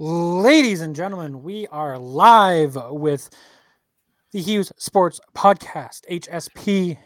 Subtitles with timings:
[0.00, 3.30] Ladies and gentlemen, we are live with
[4.30, 6.96] the Hughes Sports Podcast, HSP.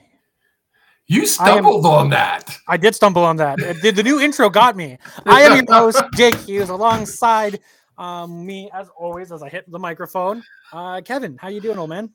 [1.06, 2.54] You stumbled am, on that.
[2.68, 3.58] I did stumble on that.
[3.80, 4.98] the, the new intro got me.
[5.24, 7.60] I am your host, Jake Hughes, alongside
[7.96, 10.42] um, me, as always, as I hit the microphone.
[10.70, 12.10] Uh, Kevin, how you doing, old man?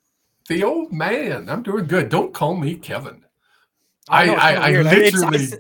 [0.48, 1.50] The old man.
[1.50, 2.09] I'm doing good.
[2.09, 3.25] Don't call me Kevin.
[4.09, 5.55] I, I, I, I literally, it's,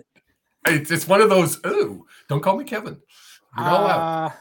[0.67, 3.01] it's, it's, one of those, oh, don't call me Kevin.
[3.57, 4.25] You're not allowed.
[4.27, 4.31] Uh,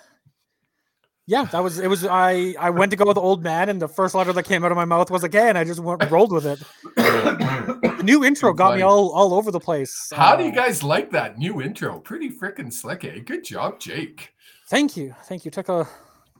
[1.28, 1.88] yeah, that was it.
[1.88, 2.54] Was I?
[2.58, 4.70] I went to go with the old man, and the first letter that came out
[4.70, 6.62] of my mouth was a K, and I just went rolled with it.
[6.94, 10.12] the new intro got me all all over the place.
[10.14, 11.98] How uh, do you uh, guys like that new intro?
[11.98, 13.18] Pretty freaking slick, eh?
[13.18, 14.32] Good job, Jake.
[14.68, 15.50] Thank you, thank you.
[15.50, 15.88] Took a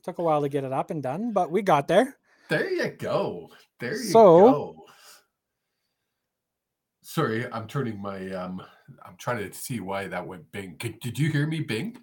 [0.04, 2.16] took a while to get it up and done, but we got there.
[2.48, 3.50] There you go.
[3.80, 4.86] There you so, go.
[7.02, 8.62] Sorry, I'm turning my um.
[9.04, 10.76] I'm trying to see why that went bing.
[10.78, 11.96] Did you hear me bing?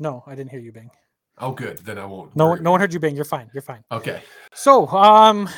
[0.00, 0.90] No, I didn't hear you bing.
[1.38, 1.78] Oh, good.
[1.78, 2.34] Then I won't.
[2.34, 3.14] No, no one heard you bang.
[3.14, 3.50] You're fine.
[3.52, 3.84] You're fine.
[3.92, 4.22] Okay.
[4.54, 5.48] So, um,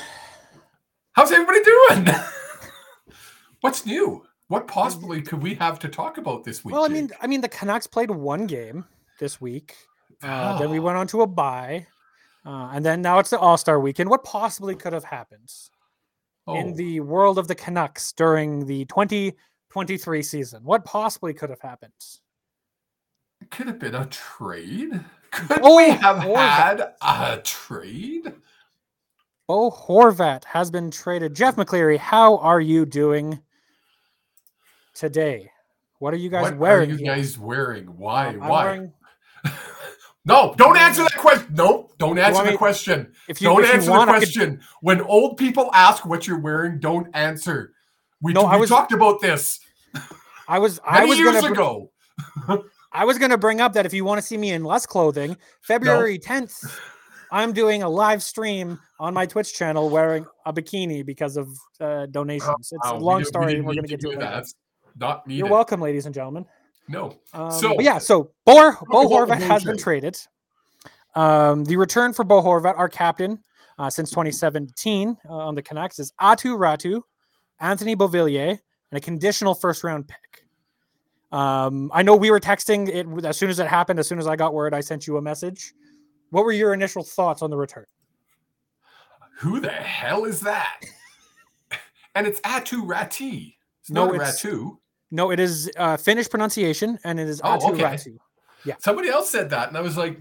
[1.12, 2.08] how's everybody doing?
[3.61, 4.25] What's new?
[4.48, 6.75] What possibly could we have to talk about this week?
[6.75, 8.84] Well, I mean, I mean, the Canucks played one game
[9.20, 9.77] this week.
[10.22, 10.58] Uh, oh.
[10.58, 10.83] Then we ah.
[10.83, 11.86] went on to a bye,
[12.47, 14.08] uh, and then now it's the All Star weekend.
[14.08, 15.53] What possibly could have happened
[16.47, 16.56] oh.
[16.56, 20.64] in the world of the Canucks during the 2023 season?
[20.64, 21.92] What possibly could have happened?
[23.41, 25.05] It could have been a trade.
[25.31, 26.48] Could oh, we have Horvat.
[26.48, 28.33] had a trade?
[29.48, 31.34] Oh, Horvat has been traded.
[31.34, 33.41] Jeff McCleary, how are you doing
[34.95, 35.51] today?
[35.99, 36.91] What are you guys what wearing?
[36.93, 37.87] Are you guys wearing?
[37.87, 38.29] Why?
[38.29, 38.65] Um, Why?
[38.65, 38.93] Wearing...
[40.25, 41.55] no, don't answer that question.
[41.55, 42.56] No, don't answer the me...
[42.56, 43.12] question.
[43.29, 44.56] If you, don't if answer you want, the question.
[44.56, 44.65] Could...
[44.81, 47.73] When old people ask what you're wearing, don't answer.
[48.21, 48.69] We, no, we I was...
[48.69, 49.61] talked about this.
[50.47, 51.53] I was I was years gonna...
[51.53, 51.91] ago.
[52.92, 54.86] I was going to bring up that if you want to see me in less
[54.86, 56.34] clothing, February no.
[56.34, 56.78] 10th,
[57.31, 61.49] I'm doing a live stream on my Twitch channel wearing a bikini because of
[61.81, 62.72] uh, donations.
[62.72, 63.56] It's a long story.
[63.56, 64.21] We we're going to get to it.
[64.21, 64.47] That.
[64.97, 65.38] Not needed.
[65.38, 66.47] You're welcome, ladies and gentlemen.
[66.88, 67.19] No.
[67.34, 70.19] Um, so yeah, so Bo, Bo Horvat has been traded.
[71.15, 73.43] Um, the return for Bo Horvat, our captain
[73.78, 77.03] uh, since 2017 uh, on the Canucks, is Atu Ratu,
[77.60, 78.59] Anthony Beauvillier,
[78.91, 80.28] and a conditional first round pick.
[81.31, 83.99] Um, I know we were texting it as soon as it happened.
[83.99, 85.75] As soon as I got word, I sent you a message.
[86.31, 87.87] What were your initial thoughts on the return?
[89.38, 90.81] Who the hell is that?
[92.15, 93.56] and it's Atu Rati.
[93.81, 94.78] It's no, not it's, Ratu.
[95.11, 97.83] No, it is uh, Finnish pronunciation, and it is oh, Atu okay.
[97.83, 98.17] Ratu.
[98.65, 98.75] Yeah.
[98.78, 100.21] Somebody else said that, and I was like,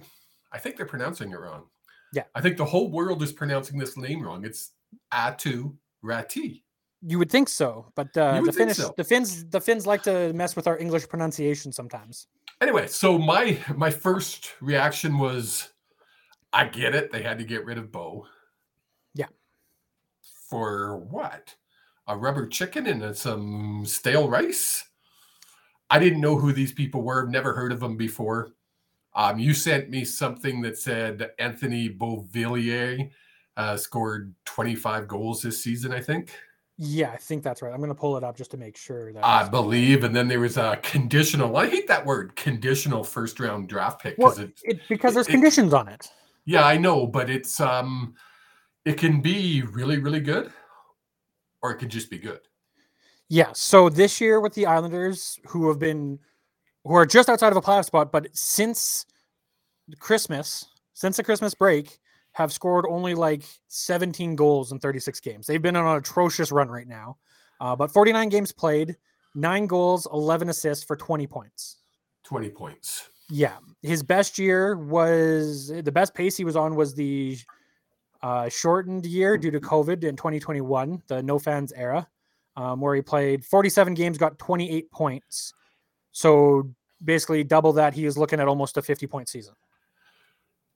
[0.51, 1.65] I think they're pronouncing it wrong.
[2.13, 2.23] Yeah.
[2.35, 4.45] I think the whole world is pronouncing this name wrong.
[4.45, 4.71] It's
[5.11, 6.63] Atu Rati.
[7.01, 8.93] You would think so, but uh, the Finnish, so.
[8.97, 12.27] the Finns, the Finns like to mess with our English pronunciation sometimes.
[12.59, 15.69] Anyway, so my my first reaction was,
[16.51, 17.11] I get it.
[17.11, 18.25] They had to get rid of Bo.
[19.13, 19.27] Yeah.
[20.49, 21.55] For what?
[22.07, 24.83] A rubber chicken and some stale rice.
[25.89, 27.27] I didn't know who these people were.
[27.27, 28.53] Never heard of them before.
[29.13, 33.11] Um, you sent me something that said Anthony Beauvillier
[33.55, 35.91] uh, scored 25 goals this season.
[35.91, 36.33] I think.
[36.79, 37.73] Yeah, I think that's right.
[37.73, 40.03] I'm going to pull it up just to make sure that I believe.
[40.03, 41.57] And then there was a conditional.
[41.57, 45.27] I hate that word, conditional first round draft pick because well, it, it, because there's
[45.27, 46.11] it, conditions on it.
[46.45, 48.13] Yeah, I know, but it's um,
[48.85, 50.51] it can be really really good,
[51.63, 52.41] or it can just be good.
[53.29, 53.51] Yeah.
[53.53, 56.19] So this year with the Islanders, who have been,
[56.83, 59.05] who are just outside of a playoff spot, but since
[59.99, 61.99] Christmas, since the Christmas break,
[62.37, 65.47] have scored only like 17 goals in 36 games.
[65.47, 67.17] They've been on an atrocious run right now.
[67.59, 68.95] Uh, but 49 games played,
[69.33, 71.77] nine goals, 11 assists for 20 points.
[72.25, 73.09] 20 points.
[73.31, 73.55] Yeah.
[73.81, 77.39] His best year was the best pace he was on was the
[78.21, 82.07] uh, shortened year due to COVID in 2021, the no fans era,
[82.55, 85.55] um, where he played 47 games, got 28 points.
[86.11, 86.69] So
[87.03, 87.95] basically, double that.
[87.95, 89.55] He is looking at almost a 50 point season.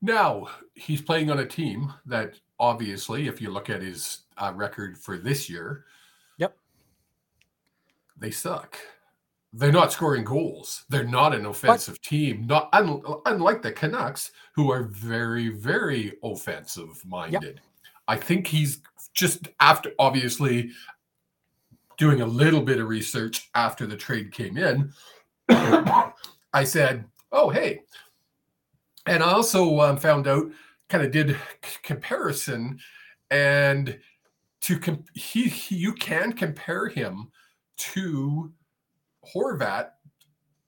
[0.02, 4.98] Now, he's playing on a team that obviously, if you look at his uh, record
[4.98, 5.86] for this year,
[6.38, 6.56] yep,
[8.18, 8.78] they suck.
[9.54, 10.86] They're not scoring goals.
[10.90, 12.48] They're not an offensive but, team.
[12.48, 17.44] Not un, unlike the Canucks, who are very, very offensive minded.
[17.44, 17.60] Yep.
[18.08, 18.82] I think he's
[19.14, 20.72] just after obviously
[21.98, 24.94] doing a little bit of research after the trade came in.
[25.50, 27.82] I said, "Oh, hey,
[29.06, 30.52] and I also um, found out,
[30.90, 31.30] kind of did
[31.64, 32.80] c- comparison,
[33.30, 33.98] and
[34.62, 37.32] to com- he, he, you can compare him
[37.78, 38.52] to
[39.34, 39.92] Horvat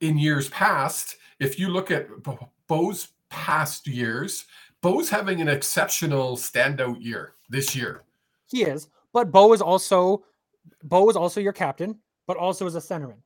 [0.01, 1.17] in years past.
[1.39, 2.07] If you look at
[2.67, 4.45] Bo's past years,
[4.81, 8.03] Bo's having an exceptional standout year this year.
[8.45, 10.23] He is, but Bo is also
[10.83, 13.17] Bo is also your captain, but also as a centerman.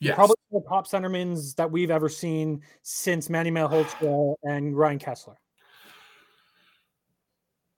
[0.00, 0.14] Yes.
[0.14, 5.34] Probably the top centermans that we've ever seen since Manny Malhotra and Ryan Kesler.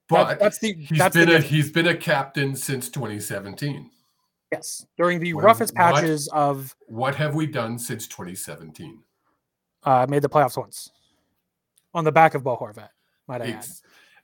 [0.09, 1.51] But That- that's the- he's that's the been a difference.
[1.51, 3.91] he's been a captain since 2017.
[4.53, 5.95] Yes, during the When- roughest what?
[5.95, 9.05] patches of What have we done since 2017?
[9.85, 10.91] uh, made the playoffs once
[11.95, 12.91] on the back of Bo Horvat.
[13.29, 13.67] Might I add?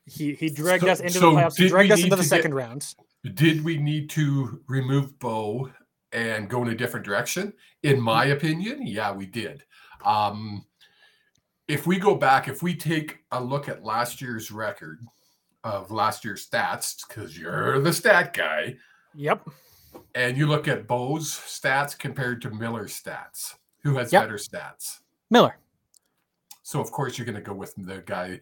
[0.05, 1.57] He he dragged So- us into so the playoffs.
[1.57, 2.95] He dragged us into the second get- round.
[3.35, 5.71] Did we need to remove Bo
[6.17, 7.53] and go in a different direction?
[7.83, 9.63] In my opinion, yeah, we did.
[10.05, 10.65] Um,
[11.69, 15.01] if we go back, if we take a look at last year's record
[15.63, 18.77] of last year's stats, because you're the stat guy,
[19.15, 19.49] Yep.
[20.15, 24.23] and you look at Bo's stats compared to Miller's stats, who has Yep.
[24.23, 25.01] better stats?
[25.31, 25.59] Miller.
[26.63, 28.41] So of course you're going to go with the guy.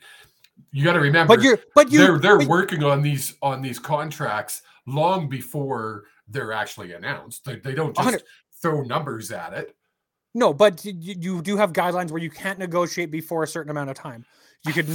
[0.71, 3.61] You got to remember, But you're but you they're they're but- working on these on
[3.63, 7.45] these contracts long before they're actually announced.
[7.45, 8.25] They, they don't just
[8.63, 9.77] throw numbers at it.
[10.35, 13.91] no, but you, you do have guidelines where you can't negotiate before a certain amount
[13.91, 14.25] of time.
[14.67, 14.89] You could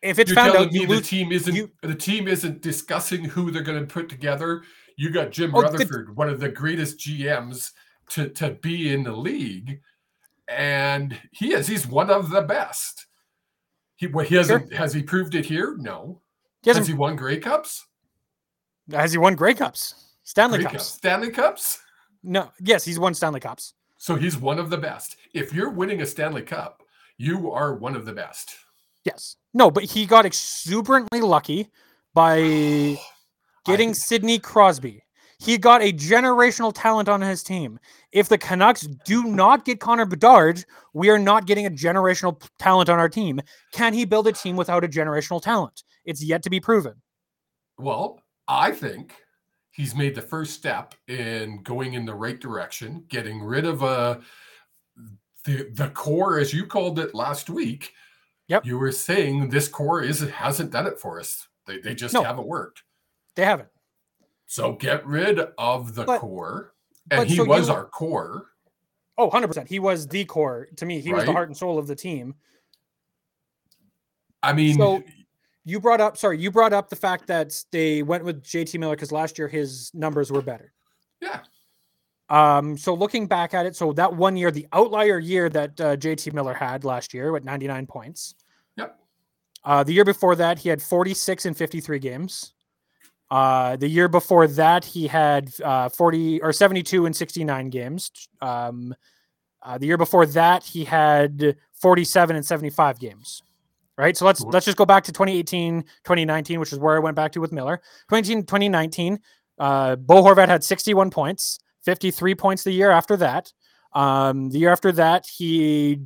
[0.00, 1.08] if it's You're found telling out me you the lose.
[1.08, 4.62] team isn't you- the team isn't discussing who they're going to put together.
[4.96, 7.72] You got Jim Oh, the- Rutherford, one of the greatest GMs
[8.10, 9.80] to to be in the league,
[10.48, 11.66] and he is.
[11.66, 13.06] He's one of the best.
[13.96, 15.76] He what he hasn't has he proved it here?
[15.78, 16.22] No.
[16.62, 17.86] He Has he won Grey Cups?
[18.92, 20.14] Has he won Grey Cups?
[20.24, 20.84] Stanley Grey Cups?
[20.84, 21.80] Stanley Cups?
[22.22, 22.50] No.
[22.60, 23.74] Yes, he's won Stanley Cups.
[23.96, 25.16] So he's one of the best.
[25.34, 26.82] If you're winning a Stanley Cup,
[27.16, 28.54] you are one of the best.
[29.04, 29.36] Yes.
[29.54, 31.68] No, but he got exuberantly lucky
[32.14, 32.38] by
[33.64, 35.02] getting I- Sidney Crosby.
[35.40, 37.78] He got a generational talent on his team.
[38.10, 40.64] If the Canucks do not get Connor Bedard,
[40.94, 43.40] we are not getting a generational talent on our team.
[43.72, 45.84] Can he build a team without a generational talent?
[46.04, 46.94] It's yet to be proven.
[47.78, 49.14] Well, I think
[49.70, 54.18] he's made the first step in going in the right direction, getting rid of uh,
[55.44, 57.92] the the core, as you called it last week.
[58.48, 58.64] Yep.
[58.64, 61.46] You were saying this core is hasn't done it for us.
[61.66, 62.22] They they just No.
[62.22, 62.82] haven't worked.
[63.34, 63.68] They haven't.
[64.46, 66.72] So get rid of the But- core.
[67.10, 68.46] And he so was you- our core.
[69.16, 69.66] Oh, 100%.
[69.68, 71.00] He was the core to me.
[71.00, 72.34] He was the heart and soul of the team.
[74.42, 75.02] I mean, So
[75.68, 78.96] you brought up, sorry, you brought up the fact that they went with JT Miller
[78.96, 80.72] because last year his numbers were better.
[81.20, 81.40] yeah.
[82.30, 85.96] Um, so looking back at it, so that one year, the outlier year that uh,
[85.96, 88.34] JT Miller had last year with 99 points.
[88.76, 88.98] Yep.
[89.64, 92.52] Uh, the year before that, he had 46 and 53 games.
[93.30, 98.10] Uh, the year before that, he had uh, 40 or 72 and 69 games.
[98.40, 98.94] Um,
[99.62, 103.42] uh, the year before that, he had 47 and 75 games.
[103.98, 104.16] Right.
[104.16, 107.32] So let's let's just go back to 2018, 2019, which is where I went back
[107.32, 107.78] to with Miller.
[108.08, 109.18] 2018, 2019,
[109.58, 113.52] uh, Bo Horvat had 61 points, 53 points the year after that.
[113.94, 115.98] Um, the year after that, he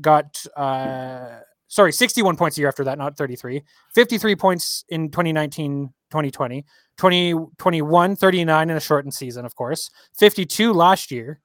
[0.00, 3.62] got uh, sorry, 61 points a year after that, not 33.
[3.94, 6.62] 53 points in 2019, 2020,
[6.98, 11.40] 2021, 39 in a shortened season, of course, 52 last year.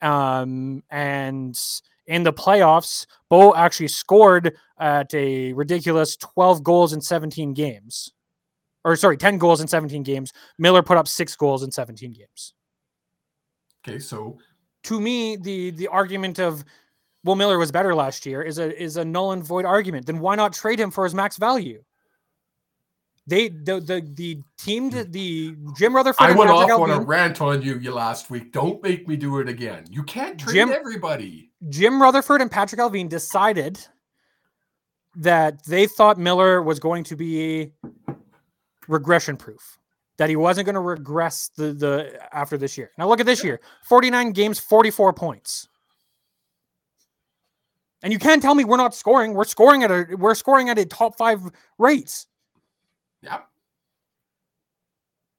[0.00, 1.58] Um, and
[2.06, 8.10] in the playoffs, Bo actually scored at a ridiculous 12 goals in 17 games.
[8.84, 10.32] Or sorry, 10 goals in 17 games.
[10.58, 12.54] Miller put up six goals in 17 games.
[13.86, 14.38] Okay, so
[14.84, 16.64] To me, the the argument of
[17.22, 20.06] well, Miller was better last year is a is a null and void argument.
[20.06, 21.82] Then why not trade him for his max value?
[23.26, 24.98] They the the the team hmm.
[24.98, 26.26] the, the Jim Rutherford.
[26.26, 28.52] I went off on a rant on you, you last week.
[28.52, 29.86] Don't make me do it again.
[29.90, 31.50] You can't treat Jim- everybody.
[31.68, 33.78] Jim Rutherford and Patrik Allvin decided
[35.16, 37.72] that they thought Miller was going to be
[38.88, 39.78] regression proof,
[40.18, 42.90] that he wasn't going to regress the the after this year.
[42.98, 45.68] Now look at this year: 49 games, 44 points.
[48.02, 49.32] And you can't tell me we're not scoring.
[49.32, 51.40] We're scoring at a we're scoring at a top five
[51.78, 52.26] rates.
[53.22, 53.40] Yeah.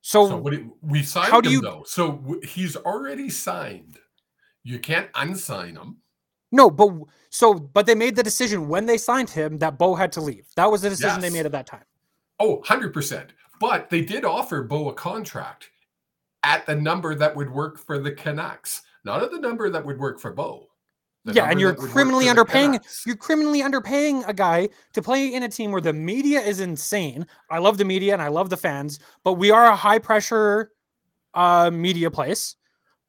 [0.02, 1.84] So, So what do, we signed how do him you- though.
[1.88, 4.00] So w- he's already signed.
[4.64, 5.98] You can't unsign him.
[6.56, 6.90] No, but
[7.30, 10.48] so but they made the decision when they signed him that Bo had to leave.
[10.56, 11.84] That was the decision they made at that time.
[12.40, 13.28] Oh, 100%.
[13.60, 15.70] But they did offer Bo a contract
[16.44, 20.00] at the number that would work for the Canucks, not at the number that would
[20.00, 20.68] work for Bo.
[21.26, 22.80] The yeah, and you're that would work criminally underpaying.
[23.06, 27.26] You're criminally underpaying a guy to play in a team where the media is insane.
[27.50, 30.72] I love the media and I love the fans, but we are a high pressure
[31.34, 32.56] uh, media place.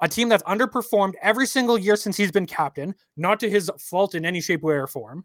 [0.01, 4.15] A team that's underperformed every single year since he's been captain, not to his fault
[4.15, 5.25] in any shape, way, or form.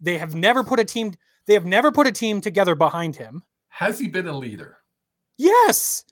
[0.00, 1.14] They have never put a team.
[1.46, 3.42] They have never put a team together behind him.
[3.68, 4.78] Has he been a leader?
[5.36, 6.04] Yes.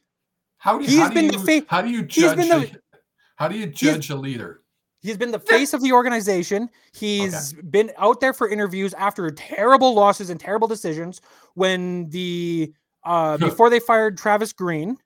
[0.58, 2.56] How do you, He's how do been you, the fa- how do you judge the-
[2.56, 2.98] a,
[3.36, 4.60] how do you judge a leader?
[5.00, 6.68] He's been the face of the organization.
[6.92, 11.20] He's been out there for interviews after terrible losses and terrible decisions.
[11.54, 12.72] When the
[13.04, 14.96] uh, before they fired Travis Green,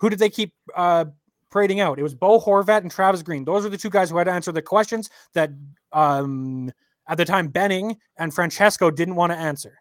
[0.00, 1.06] who did they keep uh,
[1.50, 1.98] parading out?
[1.98, 3.44] It was Bo Horvat and Travis Green.
[3.44, 5.50] Those are the two guys who had to answer the questions that
[5.92, 6.70] um,
[7.08, 9.78] at the time Benning and Francesco didn't want to answer.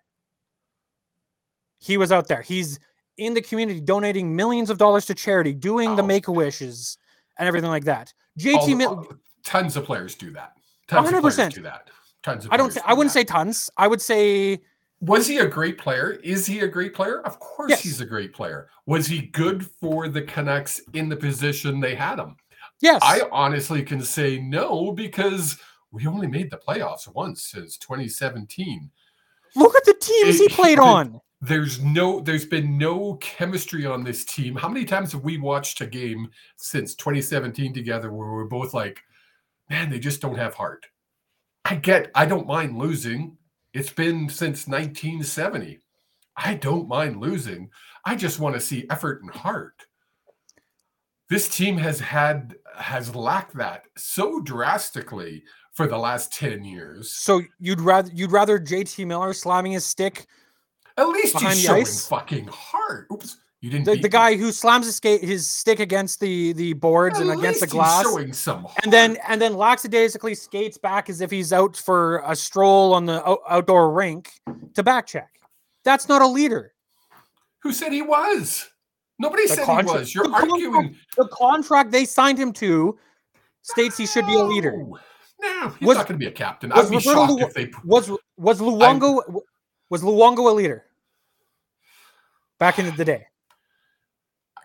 [1.80, 2.42] He was out there.
[2.42, 2.80] He's
[3.18, 6.08] in the community donating millions of dollars to charity, doing the Oh.
[6.08, 6.98] make a wishes
[7.38, 8.14] and everything like that.
[8.40, 9.08] JT the- Mil-
[9.44, 10.54] tons of players do that.
[10.88, 11.22] Tons 100%.
[11.36, 11.90] players do that.
[12.24, 12.72] Tons of I don't.
[12.74, 13.20] Say, do I wouldn't that.
[13.20, 13.70] say tons.
[13.78, 14.60] I would say
[15.00, 16.12] Was he a great player?
[16.24, 17.22] Is he a great player?
[17.22, 17.84] Of course Yes.
[17.84, 18.70] he's a great player.
[18.88, 22.36] Was he good for the Canucks in the position they had him?
[22.82, 23.00] yes.
[23.04, 25.58] I honestly can say no because
[25.92, 28.90] we only made the playoffs once since 2017.
[29.56, 31.22] Look at the teams he played the- on.
[31.42, 34.56] There's no there's been no chemistry on this team.
[34.56, 39.00] How many times have we watched a game since 2017 together where we're both like,
[39.70, 40.88] man, they just don't have heart?
[41.66, 43.38] I get I don't mind losing.
[43.78, 45.78] It's been since 1970.
[46.36, 47.70] I don't mind losing.
[48.06, 49.86] I just want to see effort and heart.
[51.30, 55.44] This team has had has lacked that so drastically
[55.74, 57.12] for the last 10 years.
[57.12, 60.26] So you'd rather you'd rather JT Miller slamming his stick,
[60.98, 62.08] At least he's showing ice?
[62.08, 63.06] fucking heart.
[63.14, 63.86] Oops, you didn't.
[63.86, 67.40] the, the guy who slams his skate his stick against the the boards and At
[67.40, 69.26] against the glass, showing some and then heart.
[69.30, 73.42] and then lackadaisically skates back as if he's out for a stroll on the out-
[73.50, 74.32] outdoor rink
[74.76, 75.30] to back check.
[75.84, 76.74] That's not a leader.
[77.64, 78.68] who said he was?
[79.20, 80.14] Nobody The said contra- he was.
[80.16, 80.96] You're the contract- arguing.
[81.18, 83.00] The contract they signed him to
[83.64, 84.86] states he should be a leader.
[85.42, 86.70] No, he's Was- not going to be a captain.
[86.70, 87.72] was I'd be shocked Lu- if they.
[87.84, 89.42] Was was Luongo
[89.90, 90.86] was Luongo a leader
[92.60, 93.26] back in the day?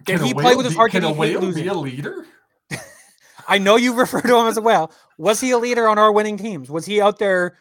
[0.06, 0.90] Can he play with his be- heart?
[0.92, 2.26] Can a whale be a leader?
[3.48, 4.92] I know you refer to him as a whale.
[5.18, 6.70] Was he a leader on our winning teams?
[6.70, 7.56] Was he out there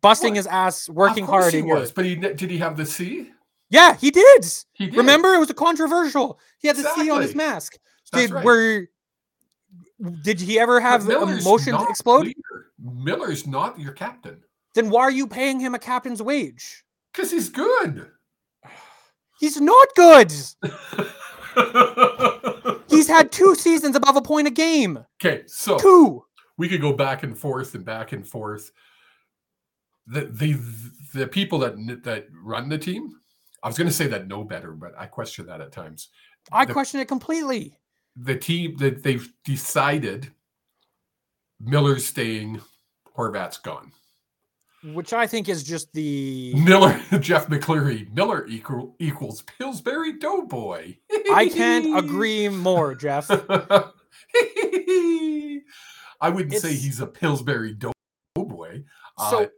[0.00, 0.36] busting What?
[0.38, 1.52] his ass, working hard?
[1.52, 3.30] he was, but he did he have the C?
[3.70, 4.44] Yeah, he did.
[4.74, 4.96] He did.
[4.96, 6.38] Remember, it was a controversial.
[6.58, 7.34] He had the C on his Exactly.
[7.36, 7.78] mask.
[8.12, 8.44] That's did right.
[8.44, 8.88] were
[10.22, 12.26] did he ever have emotions explode?
[12.26, 12.72] leader.
[12.78, 14.42] Miller's not your captain
[14.74, 16.84] Then why are you paying him a captain's wage?
[17.12, 18.10] because he's good.
[19.40, 20.32] He's not good.
[22.88, 25.04] He's had two seasons above a point a game.
[25.22, 26.24] okay, so Two.
[26.56, 28.70] we could go back and forth and back and forth.
[30.06, 30.60] The the
[31.20, 33.10] the people that that run the team,
[33.62, 36.08] I was going to say that know better, but I question that at times.
[36.52, 37.78] I The- question it completely.
[38.16, 40.30] The team that they've decided
[41.60, 42.60] Miller's staying,
[43.16, 43.90] Horvat's gone.
[44.92, 50.96] Which I think is just the Miller, Jeff McCleary, Miller equal equals Pillsbury Doughboy.
[51.32, 53.30] I can't agree more, Jeff.
[56.20, 57.74] I wouldn't say he's a Pillsbury
[58.36, 58.82] Doughboy.
[59.16, 59.50] Uh, So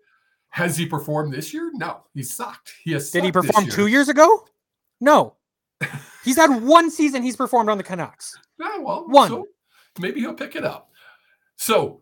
[0.50, 1.70] has he performed this year?
[1.74, 2.72] No, he sucked.
[2.84, 3.10] He has.
[3.10, 4.46] did he perform two years ago?
[5.00, 5.34] No.
[6.24, 8.34] He's had one season he's performed on the Canucks.
[8.58, 9.28] Yeah, well, One.
[9.28, 9.46] so
[10.00, 10.90] maybe he'll pick it up.
[11.56, 12.00] So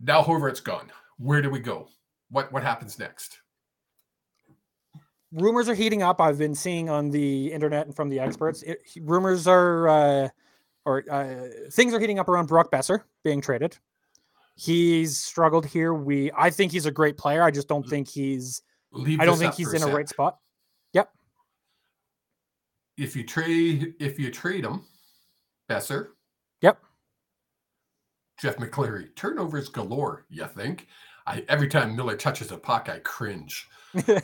[0.00, 0.90] now Horvat's gone.
[1.18, 1.88] Where do we go?
[2.30, 3.40] What what happens next?
[5.32, 6.20] Rumors are heating up.
[6.20, 8.62] I've been seeing on the internet and from the experts.
[8.62, 10.28] It, rumors are, uh,
[10.84, 13.78] or uh, things are heating up around Brock Boeser being traded.
[14.56, 15.94] He's struggled here.
[15.94, 17.44] We, I think he's a great player.
[17.44, 18.62] I just don't think he's.
[18.92, 19.94] Leave I don't think he's in a sec.
[19.94, 20.38] right spot.
[20.94, 21.12] Yep.
[22.98, 24.82] If you trade, if you trade him,
[25.68, 26.08] Boeser.
[26.60, 26.78] Yep.
[28.40, 30.26] Jeff McCleary, turnovers galore.
[30.28, 30.88] You think?
[31.26, 33.68] I every time Miller touches a puck, I cringe.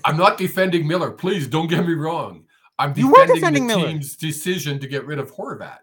[0.05, 1.11] I'm not defending Miller.
[1.11, 2.45] Please don't get me wrong.
[2.79, 3.89] I'm defending, defending the Miller.
[3.89, 5.79] team's decision to get rid of Horvat.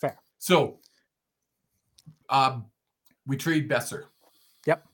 [0.00, 0.18] Fair.
[0.38, 0.78] So,
[2.30, 2.66] um,
[3.26, 4.04] we trade Boeser.
[4.66, 4.86] Yep.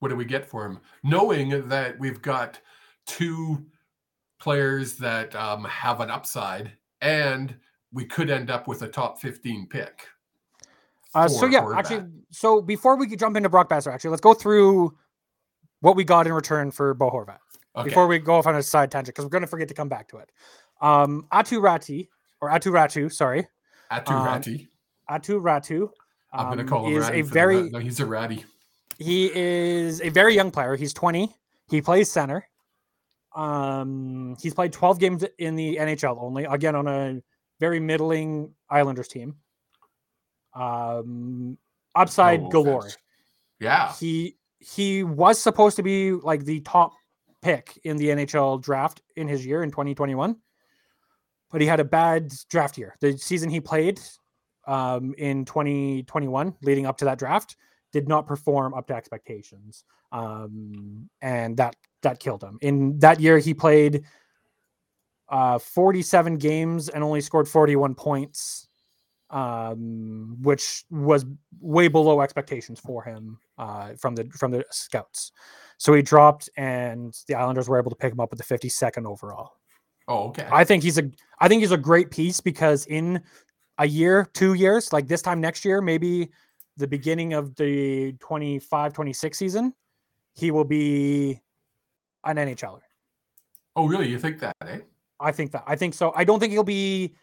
[0.00, 0.78] What do we get for him?
[1.02, 2.58] Knowing that we've got
[3.06, 3.66] two
[4.38, 7.54] players that um, have an upside, and
[7.92, 10.06] we could end up with a top 15 pick.
[11.18, 14.96] Uh, so yeah, actually, so before we jump into Brock Boeser, actually, let's go through
[15.80, 17.38] what we got in return for Bo Horvat
[17.76, 17.88] okay.
[17.88, 19.88] before we go off on a side tangent because we're going to forget to come
[19.88, 20.30] back to it.
[20.80, 22.08] Um, Atu Rati
[22.40, 23.46] or Atu Ratu, sorry,
[23.90, 24.68] Aturati.
[25.10, 25.90] Atu Ratu.
[26.32, 28.06] I'm going to um, call him is Ratty a for the very no, he's a
[28.06, 28.44] ratty.
[28.98, 30.76] he is a very young player.
[30.76, 31.34] He's 20.
[31.70, 32.46] He plays center.
[33.34, 37.22] Um, he's played 12 games in the NHL only, again on a
[37.60, 39.36] very middling Islanders team.
[40.58, 41.58] Um,
[41.94, 42.78] upside No galore.
[42.80, 42.98] offense.
[43.60, 43.92] Yeah.
[43.94, 46.92] He he was supposed to be like the top
[47.42, 50.36] pick in the NHL draft in his year in 2021,
[51.50, 52.96] but he had a bad draft year.
[53.00, 54.00] The season he played
[54.66, 57.56] um, in 2021, leading up to that draft,
[57.92, 62.58] did not perform up to expectations, um, and that that killed him.
[62.60, 64.04] In that year, he played
[65.28, 68.67] uh, 47 games and only scored 41 points,
[69.30, 71.26] um, which was
[71.60, 75.32] way below expectations for him uh, from the from the scouts.
[75.78, 79.06] So he dropped, and the Islanders were able to pick him up with the 52nd
[79.06, 79.52] overall.
[80.08, 80.48] Oh, okay.
[80.50, 83.22] I think he's a I think he's a great piece because in
[83.78, 86.30] a year, two years, like this time next year, maybe
[86.76, 89.74] the beginning of the 25 26 season,
[90.34, 91.40] he will be
[92.24, 92.80] an NHLer.
[93.76, 94.08] oh, really?
[94.08, 94.78] You think that, eh?
[95.20, 95.64] I think that.
[95.66, 96.12] I think so.
[96.16, 97.14] I don't think he'll be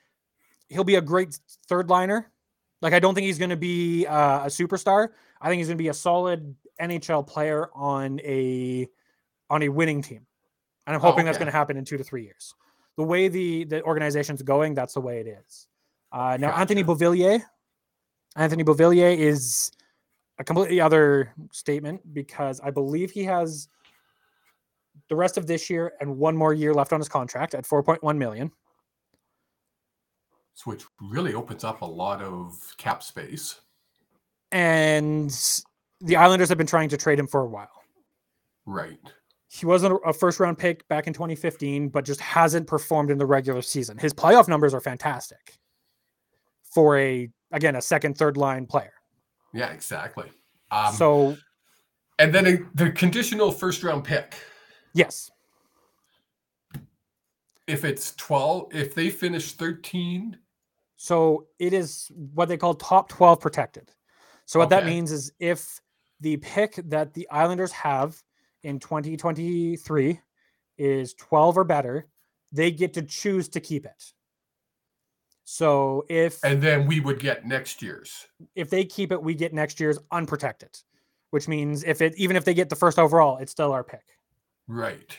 [0.69, 2.31] he'll be a great third liner.
[2.81, 5.09] Like I don't think he's going to be uh, a superstar.
[5.41, 8.87] I think he's going to be a solid NHL player on a
[9.49, 10.25] on a winning team.
[10.87, 12.53] And I'm Oh, hoping that's going to happen in 2 to 3 years.
[12.97, 15.67] The way the the organization's going, that's the way it is.
[16.11, 17.03] Uh, now Anthony Gotcha.
[17.05, 17.41] Beauvillier
[18.35, 19.71] Anthony Beauvillier is
[20.37, 23.69] a completely other statement because I believe he has
[25.09, 28.17] the rest of this year and one more year left on his contract at 4.1
[28.17, 28.51] million.
[30.55, 33.59] So which really opens up a lot of cap space.
[34.51, 35.29] And
[36.01, 37.69] the Islanders have been trying to trade him for a while.
[38.65, 38.97] Right.
[39.49, 43.17] He wasn't a- a first round pick back in 2015, but just hasn't performed in
[43.17, 43.97] the regular season.
[43.97, 45.57] His playoff numbers are fantastic
[46.73, 48.93] for a, again, a second, third line player.
[49.53, 50.31] Yeah, exactly.
[50.71, 51.37] Um, so,
[52.17, 54.35] and then a, the conditional first round pick.
[54.93, 55.29] yes.
[57.67, 60.37] If it's 12, if they finish 13,
[60.97, 63.91] So it is what they call top 12 protected.
[64.45, 65.81] So what that means is if
[66.19, 68.21] the pick that the Islanders have
[68.63, 70.19] in 2023
[70.77, 72.07] is 12 or better,
[72.51, 74.13] they get to choose to keep it.
[75.43, 78.27] So if and then we would get next year's.
[78.55, 80.75] if they keep it, we get next year's unprotected,
[81.29, 84.03] which means if it even if they get the first overall, it's still our pick.
[84.67, 85.17] Right.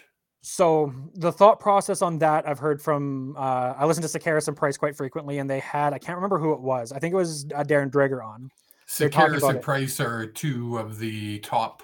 [0.48, 4.56] So the thought process on that I've heard from uh, I listen to Sekeres and
[4.56, 6.92] Price quite frequently, and they had I can't remember who it was.
[6.92, 8.52] I think it was uh, Darren Dreger on.
[8.88, 9.62] Sekeres and it.
[9.62, 11.82] Price are two of the top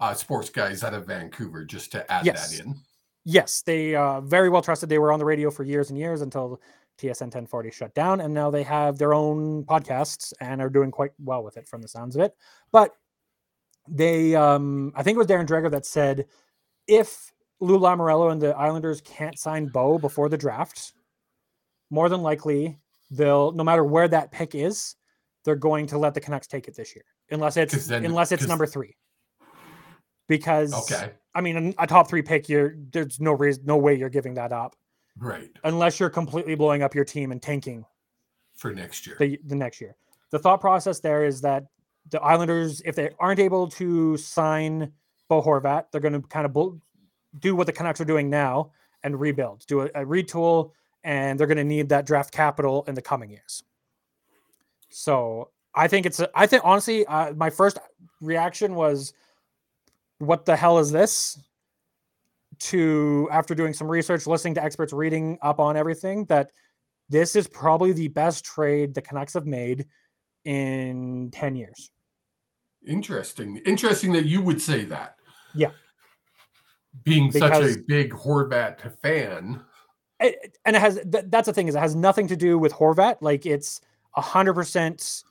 [0.00, 2.50] uh, sports guys out of Vancouver, just to add Yes.
[2.58, 2.74] that in.
[3.24, 4.88] Yes, they uh, very well trusted.
[4.88, 6.60] They were on the radio for years and years until
[6.98, 11.12] TSN 1040 shut down, and now they have their own podcasts and are doing quite
[11.20, 12.34] well with it from the sounds of it.
[12.72, 12.96] But
[13.86, 16.26] they, um, I think it was Darren Dreger that said,
[16.88, 17.31] if
[17.62, 20.92] Lou Lamoriello and the Islanders can't sign Bo before the draft,
[21.90, 22.78] more than likely
[23.10, 24.96] they'll, no matter where that pick is,
[25.44, 28.46] they're going to let the Canucks take it this year, unless it's then- unless it's
[28.48, 28.96] number three.
[30.28, 31.12] Because Okay.
[31.34, 34.52] I mean, a top three pick, you're there's no reason, no way you're giving that
[34.52, 34.74] up
[35.16, 35.50] Right.
[35.64, 37.84] unless you're completely blowing up your team and tanking
[38.56, 39.16] For next year.
[39.18, 39.94] the the next year.
[40.30, 41.66] The thought process there is that
[42.10, 44.92] the Islanders, if they aren't able to sign
[45.28, 46.76] Bo Horvat, they're going to kind of bl-
[47.38, 50.72] do what the Canucks are doing now and rebuild, do a, a retool,
[51.04, 53.64] and they're going to need that draft capital in the coming years.
[54.90, 57.78] So I think it's, a, I think honestly, uh, my first
[58.20, 59.12] reaction was,
[60.18, 61.38] what the hell is this?
[62.60, 66.50] To after doing some research, listening to experts, reading up on everything, that
[67.08, 69.86] this is probably the best trade the Canucks have made
[70.44, 71.90] in 10 years.
[72.86, 73.56] Interesting.
[73.66, 75.16] Interesting that you would say that.
[75.54, 75.70] Yeah.
[77.04, 79.62] Being such a big Horvat fan.
[80.20, 82.72] It- and it has th- that's the thing is it has nothing to do with
[82.72, 83.16] Horvat.
[83.20, 83.80] Like it's
[84.16, 85.24] a hundred percent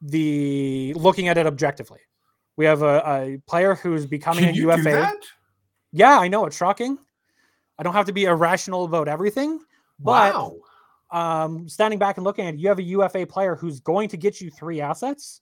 [0.00, 2.00] the looking at it objectively.
[2.56, 5.12] We have a, a player who's becoming Can a UFA.
[5.92, 6.98] Yeah, I know it's shocking.
[7.78, 9.60] I don't have to be irrational about everything,
[9.98, 10.56] but wow.
[11.10, 14.16] um, standing back and looking at it, you have a UFA player who's going to
[14.16, 15.40] get you three assets.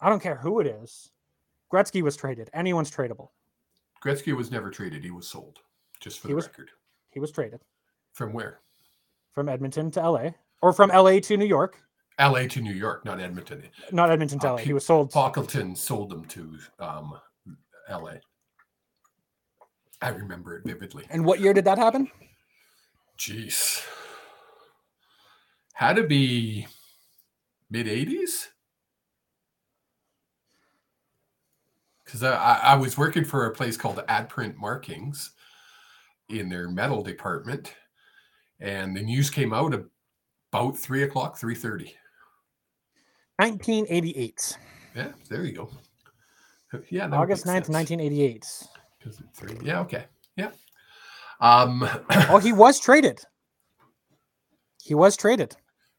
[0.00, 1.10] I don't care who it is.
[1.72, 2.50] Gretzky was traded.
[2.52, 3.30] Anyone's tradable.
[4.06, 5.02] Gretzky was never traded.
[5.02, 5.58] He was sold.
[6.00, 6.70] Just for He the was- record.
[7.10, 7.60] He was traded
[8.12, 8.60] From where?
[9.32, 10.30] from Edmonton to LA
[10.62, 11.82] or from LA to New York.
[12.18, 13.68] LA to New York, not Edmonton.
[13.92, 14.58] Not Edmonton to Uh, LA.
[14.58, 15.12] He was sold.
[15.12, 17.18] Pocklington sold them to um,
[17.90, 18.14] LA.
[20.00, 21.06] I remember it vividly.
[21.10, 22.10] And what year did that happen?
[23.18, 23.82] Jeez.
[25.74, 26.66] Had to be
[27.70, 28.48] mid 80s?
[32.06, 35.32] Because I, I, was working for a place called Adprint Markings
[36.28, 37.74] in their metal department.
[38.60, 41.96] And the news came out about three o'clock, three thirty.
[43.38, 44.56] 1988.
[44.94, 45.70] Yeah, there you go.
[46.88, 48.46] Yeah, August 9th, 1988.
[49.62, 50.04] Yeah, okay.
[50.36, 50.50] Yeah.
[51.40, 53.20] Um Oh, he was traded.
[54.82, 55.56] He was traded.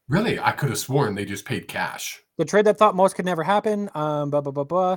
[0.08, 0.40] Really?
[0.40, 2.20] I could have sworn they just paid cash.
[2.38, 3.90] The trade that thought most could never happen.
[3.94, 4.96] Um, blah, blah, blah, blah.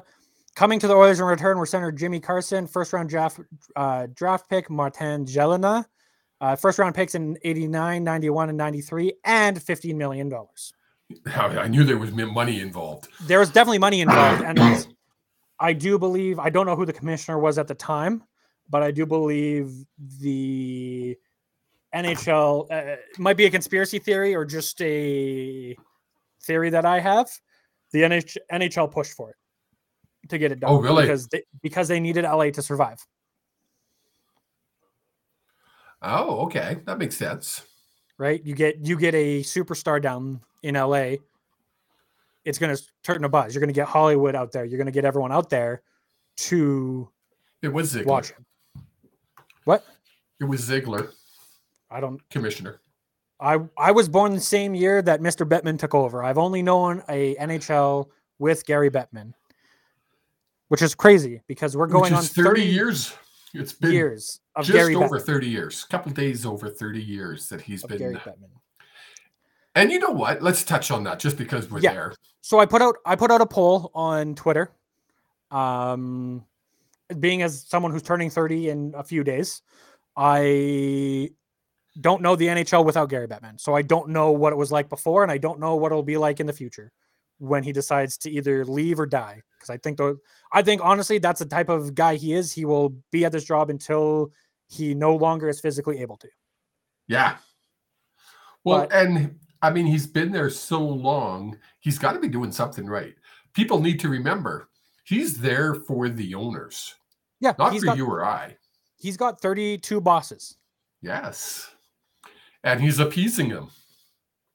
[0.55, 3.39] Coming to the Oilers in return were center Jimmy Carson, first round draft
[3.75, 5.85] uh, draft pick Martin Gelinas,
[6.41, 10.31] uh, first round picks in 89, 91, and 93, and $15 million.
[11.27, 13.07] I knew there was money involved.
[13.27, 14.43] There was definitely money involved.
[14.43, 14.87] and
[15.59, 18.23] I do believe, I don't know who the commissioner was at the time,
[18.69, 19.85] but I do believe
[20.19, 21.17] the
[21.95, 25.77] NHL uh, might be a conspiracy theory or just a
[26.43, 27.29] theory that I have.
[27.93, 29.35] The NH- NHL pushed for it
[30.31, 30.71] to get it done.
[30.71, 31.03] Oh, really?
[31.03, 33.05] Because they, because they needed LA to survive.
[36.01, 37.63] Oh, okay, that makes sense.
[38.17, 38.43] Right?
[38.43, 41.15] You get you get a superstar down in LA.
[42.43, 43.53] It's going to turn a buzz.
[43.53, 44.65] You're going to get Hollywood out there.
[44.65, 45.83] You're going to get everyone out there
[46.37, 47.09] to
[47.61, 48.11] it was Ziegler.
[48.11, 48.45] watch him.
[49.65, 49.85] What?
[50.39, 51.11] It was Ziegler.
[51.91, 52.81] I don't commissioner.
[53.39, 55.47] I I was born the same year that Mr.
[55.47, 56.23] Bettman took over.
[56.23, 58.07] I've only known a NHL
[58.39, 59.33] with Gary Bettman,
[60.71, 63.13] which is crazy because we're going on 30, 30, years.
[63.53, 65.25] It's been years of just Gary over Bettman.
[65.25, 68.47] 30 years, a couple days over 30 years that he's of been Gary Bettman.
[69.75, 70.41] And you know what?
[70.41, 71.91] Let's touch on that just because we're Yeah.
[71.91, 72.13] there.
[72.39, 74.71] So I put out I put out a poll on Twitter.
[75.51, 76.45] Um
[77.19, 79.63] being as someone who's turning 30 in a few days,
[80.15, 81.31] I
[81.99, 83.59] don't know the NHL without Gary Bettman.
[83.59, 86.01] So I don't know what it was like before, and I don't know what it'll
[86.01, 86.93] be like in the future
[87.41, 89.41] when he decides to either leave or die.
[89.57, 90.17] Because I think the,
[90.53, 92.53] I think honestly that's the type of guy he is.
[92.53, 94.31] He will be at this job until
[94.69, 96.29] he no longer is physically able to.
[97.07, 97.37] Yeah.
[98.63, 102.51] Well, But- and I mean, he's been there so long, he's got to be doing
[102.51, 103.15] something right.
[103.53, 104.69] People need to remember
[105.03, 106.95] he's there for the owners,
[107.39, 108.55] Yeah, not for got you or I.
[108.97, 110.57] he's got 32 bosses.
[111.01, 111.69] Yes.
[112.63, 113.69] And he's appeasing them,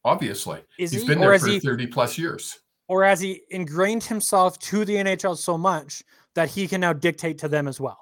[0.05, 0.61] obviously.
[0.79, 1.09] Is He's he?
[1.09, 2.59] been there for he- 30 plus years.
[2.89, 6.03] Or has he ingrained himself to the NHL so much
[6.35, 7.99] that he can now dictate to them as well?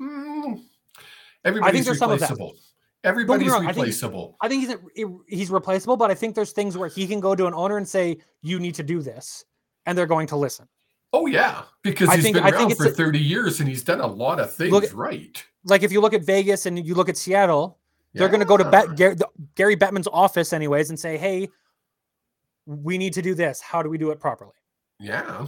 [0.00, 0.62] Mm,
[1.44, 2.30] everybody's there's some of that.
[2.30, 2.56] replaceable.
[3.04, 4.36] Everybody's wrong, I think- replaceable.
[4.40, 7.46] I think he's he's replaceable, but I think there's things where he can go to
[7.46, 9.44] an owner and say, "You need to do this,"
[9.86, 10.68] and they're going to listen.
[11.12, 13.82] Oh yeah, because I he's think- been I think around for 30 years and he's
[13.82, 15.42] done a lot of things Look at- right.
[15.64, 17.78] Like if you look at Vegas and you look at Seattle,
[18.14, 21.48] they're going to go to Bet, Gary, the- Gary Bettman's office anyways and say, "Hey,
[22.68, 23.60] we need to do this.
[23.60, 24.52] How do we do it properly?"
[25.00, 25.46] Yeah.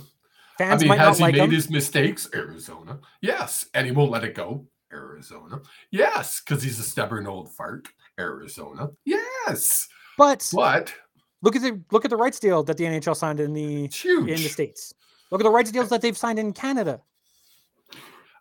[0.59, 2.29] Fans I mean, might has not he like made his mistakes?
[2.35, 2.99] Arizona.
[3.23, 3.67] Yes.
[3.73, 4.67] And he won't let it go.
[4.93, 5.61] Arizona.
[5.91, 6.41] Yes.
[6.41, 7.89] Because he's a stubborn old fart.
[8.19, 8.91] Arizona.
[9.05, 9.89] Yes.
[10.19, 10.95] but But
[11.43, 14.27] look at the look at the rights deal that the NHL signed in the in
[14.27, 14.93] the states.
[15.31, 17.01] Look at the rights deals that they've signed in Canada.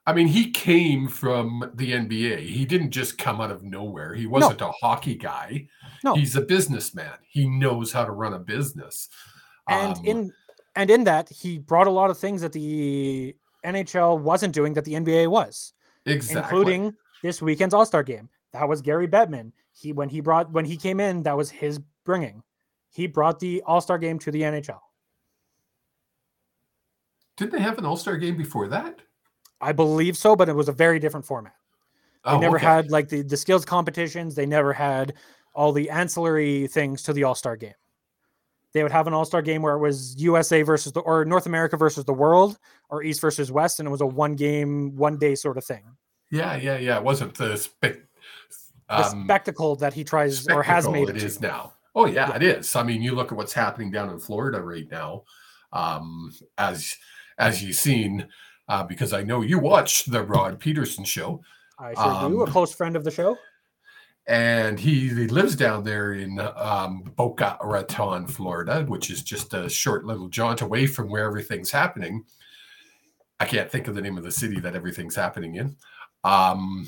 [0.09, 2.39] I mean, he came from the NBA.
[2.39, 4.15] He didn't just come out of nowhere.
[4.15, 5.67] He wasn't a hockey guy.
[6.03, 6.15] No.
[6.15, 7.13] He's a businessman.
[7.21, 9.07] He knows how to run a business.
[9.67, 10.33] and Um, in
[10.75, 14.83] and in that he brought a lot of things that the NHL wasn't doing that
[14.83, 15.73] the NBA was,
[16.07, 16.39] exactly.
[16.41, 18.29] including this weekend's All Star game.
[18.51, 19.51] That was Gary Bettman.
[19.73, 22.41] He when he brought when he came in, that was his bringing.
[22.89, 24.79] He brought the All Star game to the NHL.
[27.37, 29.01] Didn't they have an All Star game before that?
[29.61, 31.53] I believe so, but it was a very different format.
[32.25, 32.65] They Oh, never okay.
[32.65, 34.35] had like the, the skills competitions.
[34.35, 35.13] They never had
[35.53, 37.73] all the ancillary things to the All Star game.
[38.73, 41.45] They would have an All Star game where it was USA versus the or North
[41.45, 45.17] America versus the world or East versus West, and it was a one game, one
[45.17, 45.83] day sort of thing.
[46.29, 46.97] Yeah, yeah, yeah.
[46.97, 47.67] It wasn't the.
[47.81, 47.97] The
[48.89, 51.43] um, spectacle that he tries or has made it it, is to.
[51.43, 51.73] now.
[51.95, 52.35] Oh yeah, Yeah.
[52.37, 52.75] it is.
[52.75, 55.23] I mean, you look at what's happening down in Florida right now,
[55.73, 56.95] um, as
[57.37, 58.27] as you've seen,
[58.69, 61.41] uh, because I know you watch the Rod Peterson show,
[61.77, 62.41] I sure do.
[62.41, 63.37] A um, close friend of the show.
[64.27, 69.67] and he, he lives down there in um, Boca Raton, Florida, which is just a
[69.69, 72.23] short little jaunt away from where everything's happening.
[73.39, 75.75] I can't think of the name of the city that everything's happening in,
[76.23, 76.87] um,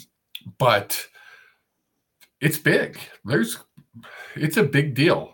[0.57, 1.03] but
[2.41, 2.99] it's big.
[3.25, 3.57] There's,
[4.35, 5.33] it's a big deal.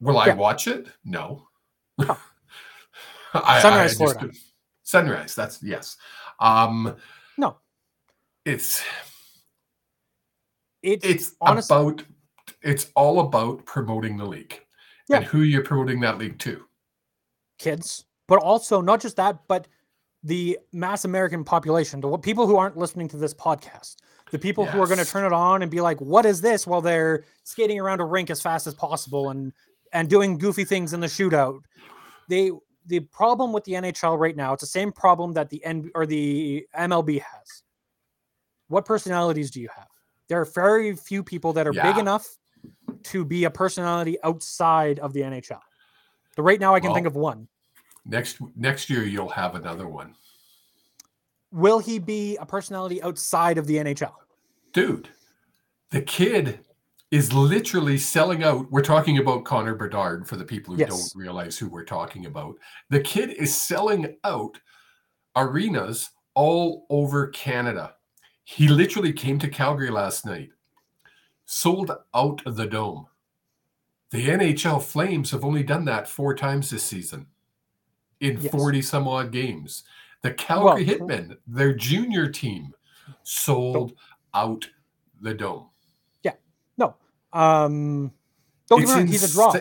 [0.00, 0.86] Will I watch it?
[1.04, 1.48] No.
[1.98, 2.04] Oh.
[3.34, 4.38] I- I Sunrise, just- Florida.
[4.92, 5.34] Sunrise.
[5.34, 5.98] That's yes.
[6.40, 6.96] Um,
[7.36, 7.58] No.
[8.46, 8.82] it's
[10.82, 12.02] It's, it's honest- about
[12.62, 14.58] it's all about promoting the league
[15.10, 16.64] and who you're promoting that league to.
[17.58, 19.68] kids, but also not just that, but
[20.22, 23.96] the mass American population, the people who aren't listening to this podcast,
[24.30, 26.66] the people who are going to turn it on and be like, "What is this?"
[26.66, 29.52] while they're skating around a rink as fast as possible and
[29.92, 31.60] and doing goofy things in the shootout.
[32.28, 32.50] they
[32.88, 36.06] the problem with the NHL right now, it's the same problem that the N or
[36.06, 37.62] the MLB has.
[38.68, 39.86] What personalities do you have?
[40.28, 41.92] There are very few people that are Yeah.
[41.92, 42.26] big enough
[43.04, 45.62] to be a personality outside of the NHL.
[46.34, 47.48] So right now I can think of one.
[48.04, 50.14] Next next year you'll have another one.
[51.52, 54.14] Will he be a personality outside of the NHL?
[54.72, 55.08] Dude,
[55.90, 56.60] the kid
[57.10, 58.70] is literally selling out.
[58.70, 60.90] We're talking about Connor Bedard for the people who Yes.
[60.90, 62.56] don't realize who we're talking about.
[62.90, 64.60] The kid is selling out
[65.36, 67.94] arenas all over Canada.
[68.44, 70.50] He literally came to Calgary last night,
[71.46, 73.06] sold out the dome.
[74.10, 77.26] The NHL Flames have only done that four times this season
[78.20, 78.52] in Yes.
[78.52, 79.84] 40 some odd games.
[80.22, 82.74] The Calgary Well, Hitmen, their junior team,
[83.22, 83.92] sold
[84.34, 84.68] out
[85.20, 85.70] the dome.
[87.32, 88.12] Um
[88.68, 89.54] don't get me wrong, he's a draw.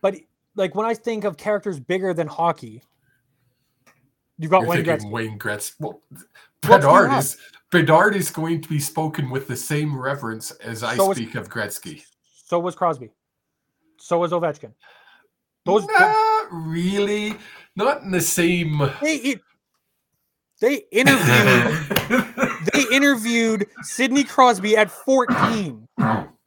[0.00, 0.16] But
[0.54, 2.82] like when I think of characters bigger than hockey,
[4.38, 5.10] you've got You're Wayne Gretzky.
[5.10, 5.74] Wayne Gretzky.
[5.80, 6.00] Well,
[6.66, 7.36] What do you Bedard is
[7.70, 11.48] Bedard is going to be spoken with the same reverence as I So speak of
[11.48, 12.02] Gretzky.
[12.44, 13.10] So was Crosby.
[13.98, 14.72] So was Ovechkin.
[15.64, 17.36] Those Not really.
[17.76, 18.90] Not in the same.
[19.02, 19.36] they
[20.60, 21.88] they interviewed
[22.72, 25.86] they interviewed Sidney Crosby at 14.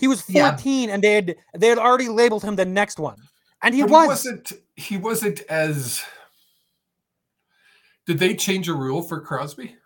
[0.00, 0.50] He was Yeah.
[0.52, 3.18] 14 and they had they had already labeled him the next one.
[3.62, 4.08] And he was.
[4.08, 6.02] wasn't he wasn't as
[8.06, 9.76] did they change a rule for Crosby?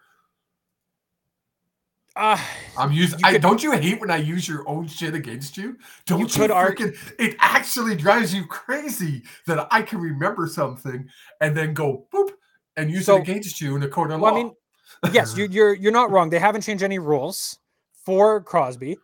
[2.17, 2.39] Uh,
[2.79, 3.19] I'm using.
[3.25, 5.77] I could- don't you hate when I use your own shit against you?
[6.07, 6.97] Don't you, arg- freaking?
[7.19, 11.09] It actually drives you crazy that I can remember something
[11.41, 12.31] and then go boop
[12.77, 14.39] and use So- it against you in a court of well, law.
[14.39, 14.55] I mean,
[15.13, 16.31] yes, you, you're you're not wrong.
[16.31, 17.59] They haven't changed any rules
[18.05, 18.97] for Crosby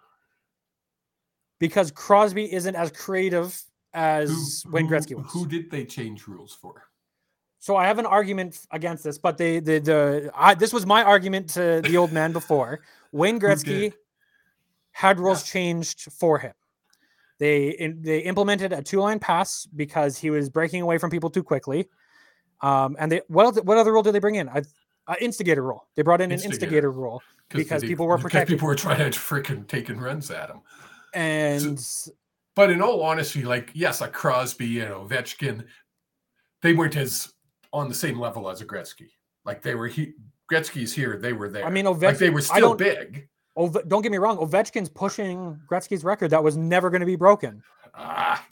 [1.60, 3.62] because Crosby isn't as creative
[3.94, 5.26] as Wayne Gretzky was.
[5.32, 6.82] Who did they change rules for?
[7.60, 11.04] So I have an argument against this, but they the the I, this was my
[11.04, 12.80] argument to the old man before.
[13.12, 13.92] Wayne Gretzky
[14.92, 16.52] had rules changed for him.
[17.38, 21.30] They in, they implemented a two line pass because he was breaking away from people
[21.30, 21.88] too quickly.
[22.62, 24.48] Um, and they what other, what other rule did they bring in?
[24.48, 24.62] A,
[25.08, 25.86] a instigator rule.
[25.96, 26.54] They brought in an Instigator.
[26.64, 30.48] instigator rule, Because they- people were because people were trying to freaking taking runs at
[30.50, 30.60] him.
[31.14, 31.84] And
[32.56, 35.64] But in all honesty, like yes, a Crosby and Ovechkin,
[36.62, 37.32] they weren't as
[37.72, 39.08] on the same level as a Gretzky.
[39.44, 40.12] Like they were he
[40.50, 41.64] Gretzky's here, they were there.
[41.64, 43.28] I mean, like they were still big.
[43.56, 47.16] Ove, don't get me wrong, Ovechkin's pushing Gretzky's record that was never going to be
[47.16, 47.62] broken.
[47.94, 48.46] Ah,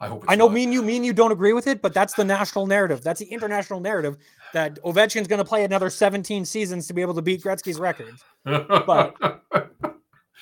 [0.00, 0.24] I hope.
[0.24, 0.54] It's I know not.
[0.54, 3.02] me and you, mean you don't agree with it, but that's the national narrative.
[3.02, 4.16] That's the international narrative
[4.52, 8.14] that Ovechkin's going to play another 17 seasons to be able to beat Gretzky's record.
[8.44, 9.42] but-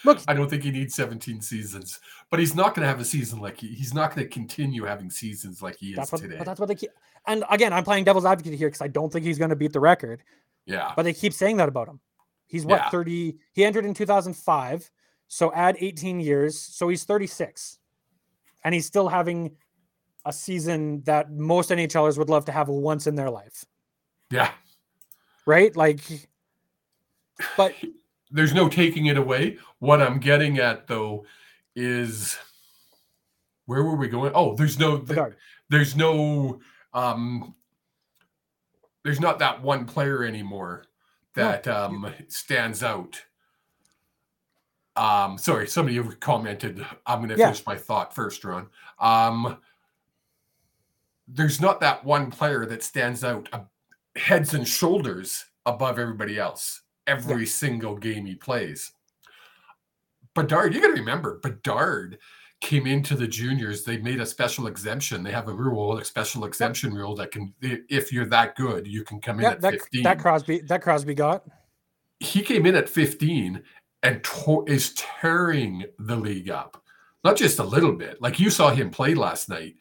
[0.04, 3.04] Look, I don't think he needs 17 seasons, but he's not going to have a
[3.04, 6.36] season like he, he's not going to continue having seasons like he is what, today.
[6.36, 6.90] but that's what they keep.
[7.26, 9.72] And again, I'm playing devil's advocate here because I don't think he's going to beat
[9.72, 10.22] the record,
[10.66, 12.00] yeah, but they keep saying that about him.
[12.46, 12.90] He's what Yeah.
[12.90, 13.36] 30?
[13.52, 14.90] He entered in 2005,
[15.28, 17.78] so add 18 years, so he's 36,
[18.64, 19.56] and he's still having
[20.26, 23.64] a season that most NHLers would love to have once in their life,
[24.30, 24.50] yeah.
[25.46, 25.74] right?
[25.76, 26.00] Like,
[27.56, 27.74] but
[28.34, 29.58] There's no taking it away.
[29.78, 31.24] What I'm getting at though
[31.76, 32.36] is
[33.66, 34.32] where were we going?
[34.34, 35.36] Oh, there's no Bedard.
[35.70, 36.58] there's no
[36.92, 37.54] um
[39.04, 40.84] there's not that one player anymore
[41.36, 43.22] No, that um stands out.
[44.96, 46.84] Um sorry, somebody commented.
[47.06, 47.46] I'm gonna Yeah.
[47.46, 48.68] finish my thought first, Ron.
[48.98, 49.58] Um
[51.28, 53.60] there's not that one player that stands out uh,
[54.16, 58.92] heads and shoulders above everybody else every single game he plays.
[60.34, 62.18] Bedard, you got to remember, Bedard
[62.60, 63.84] came into the juniors.
[63.84, 65.22] They made a special exemption.
[65.22, 69.04] They have a rule, a special exemption rule that can, if you're that good, you
[69.04, 70.02] can come in at that, 15.
[70.02, 71.44] that Crosby that Crosby got.
[72.20, 73.62] he came in at 15
[74.02, 76.82] and to- is tearing the league up.
[77.22, 78.20] Not just a little bit.
[78.20, 79.76] Like you saw him play last night.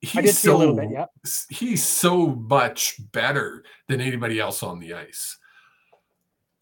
[0.00, 1.06] He's I did see a little bit, yeah.
[1.48, 5.38] He's so much better than anybody else on the ice.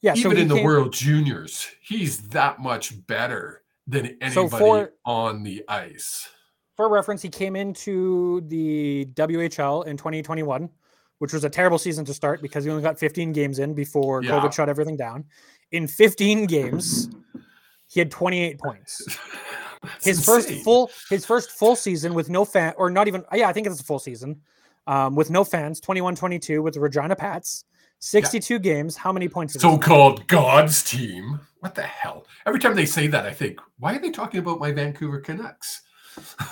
[0.05, 4.49] Yeah, Even he in the came- World Juniors, he's that much better than So anybody
[4.65, 6.29] for- on the ice.
[6.77, 10.69] for reference, he came into the WHL in 2021,
[11.21, 14.23] which was a terrible season to start because he only got 15 games in before
[14.23, 14.33] Yeah.
[14.33, 15.25] COVID shut everything down.
[15.73, 17.09] In 15 games,
[17.87, 19.01] he had 28 points.
[20.03, 23.53] His first full his first full season with no fan or not even yeah, I
[23.55, 24.41] think it's a full season.
[24.87, 27.65] Um, with no fans, 21-22 with the Regina Pats,
[28.01, 28.97] 62 games.
[28.97, 29.55] How many points?
[29.55, 29.73] score?
[29.73, 31.41] so-called God's team.
[31.61, 32.27] What the hell?
[32.47, 35.83] Every time they say that, I think, why are they talking about my Vancouver Canucks?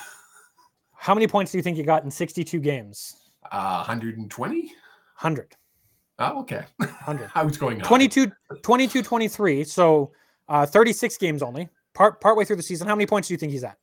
[0.95, 3.17] How many points do you think you got in 62 games?
[3.51, 4.59] Uh, 120?
[4.61, 5.57] 100.
[6.19, 6.63] Oh, okay.
[6.77, 7.31] 100.
[7.35, 7.89] I was going on.
[7.89, 8.31] 22,
[8.63, 9.65] 22 23.
[9.65, 10.13] So
[10.49, 11.69] uh, 36 games only.
[11.93, 12.87] Part partway through the season.
[12.87, 13.77] How many points do you think he's at?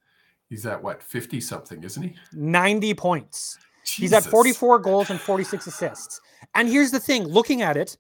[0.50, 2.16] He's at what, 50 something, isn't he?
[2.34, 3.60] 90 points.
[3.84, 3.98] Jesus.
[4.02, 6.22] He's at 44 goals and 46 assists.
[6.56, 7.98] And here's the thing looking at it,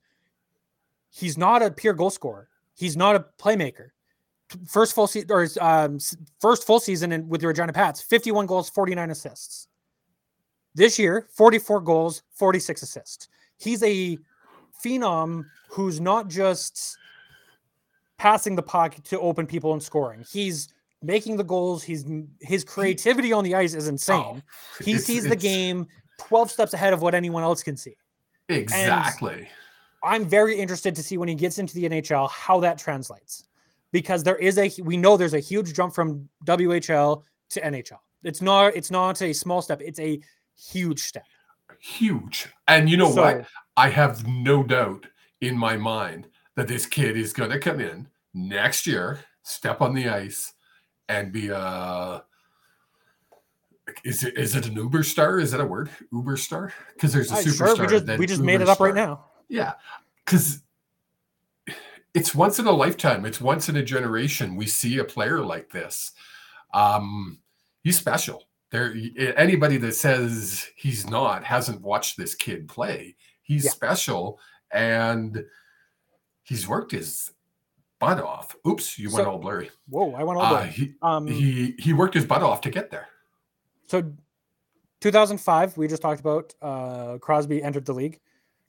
[1.09, 3.91] he's not a pure goal scorer, he's not a playmaker
[4.67, 5.99] first full season or um,
[6.39, 9.67] first full season in, with the Regina Pats, 51 goals, 49 assists.
[10.75, 13.27] This year, 44 goals, 46 assists.
[13.57, 14.17] He's a
[14.83, 16.97] phenom who's not just
[18.17, 20.25] passing the puck to open people and scoring.
[20.29, 20.69] He's
[21.01, 21.83] making the goals.
[21.83, 22.05] He's
[22.41, 24.17] his creativity on the ice is insane.
[24.19, 24.41] Oh,
[24.83, 25.87] he sees the game
[26.19, 27.95] 12 steps ahead of what anyone else can see.
[28.49, 29.33] Exactly.
[29.33, 29.47] And
[30.03, 33.47] I'm very interested to see when he gets into the NHL how that translates
[33.91, 37.99] because there is a we know there's a huge jump from WHL to NHL.
[38.23, 40.19] It's not it's not a small step, it's a
[40.57, 41.25] huge step.
[41.79, 42.47] Huge.
[42.67, 43.45] And you know so, what?
[43.77, 45.05] I have no doubt
[45.41, 49.93] in my mind that this kid is going to come in next year, step on
[49.93, 50.53] the ice
[51.09, 52.23] and be a
[54.03, 55.39] is it is it an Uber star?
[55.39, 55.89] Is that a word?
[56.13, 56.71] Uber star?
[56.93, 57.75] Because there's a uh, superstar.
[57.75, 59.25] Sure, we just, we just made it up right now.
[59.49, 59.73] Yeah,
[60.23, 60.61] because
[62.13, 63.25] it's once in a lifetime.
[63.25, 64.55] It's once in a generation.
[64.55, 66.11] We see a player like this.
[66.73, 67.39] Um,
[67.83, 68.45] he's special.
[68.71, 68.95] There,
[69.35, 73.15] anybody that says he's not hasn't watched this kid play.
[73.41, 73.71] He's yeah.
[73.71, 74.39] special,
[74.71, 75.43] and
[76.43, 77.31] he's worked his
[77.99, 78.55] butt off.
[78.67, 79.69] Oops, you so, went all blurry.
[79.87, 80.67] Whoa, I went all blurry.
[80.67, 83.07] Uh, he, um, he he worked his butt off to get there.
[83.87, 84.11] So,
[85.01, 86.53] 2005, we just talked about.
[86.61, 88.19] Uh, Crosby entered the league.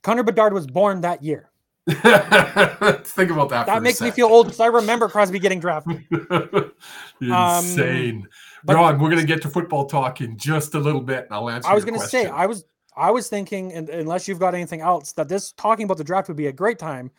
[0.03, 1.51] Connor Bedard was born that year.
[1.87, 3.66] Think about that.
[3.66, 6.05] That makes me feel old because I remember Crosby getting drafted.
[7.21, 8.29] Insane.
[8.69, 11.35] Um, Ron, we're going to get to football talk in just a little bit, and
[11.35, 11.69] I'll answer.
[11.69, 12.64] I was going to say, I was,
[12.97, 16.29] I was thinking, and unless you've got anything else, that this talking about the draft
[16.29, 17.11] would be a great time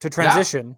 [0.00, 0.76] to transition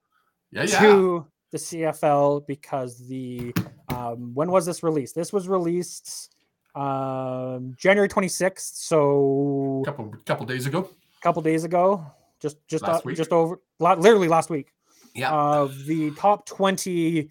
[0.53, 0.65] yeah.
[0.65, 3.53] Yeah, to the CFL because the
[3.89, 5.15] um, when was this released?
[5.15, 6.35] This was released
[6.75, 10.89] um, January 26th, so couple couple days ago.
[11.23, 12.05] Couple days ago
[12.43, 14.73] just just uh, just over literally last week.
[15.15, 15.31] Yeah.
[15.31, 17.31] Of the top 20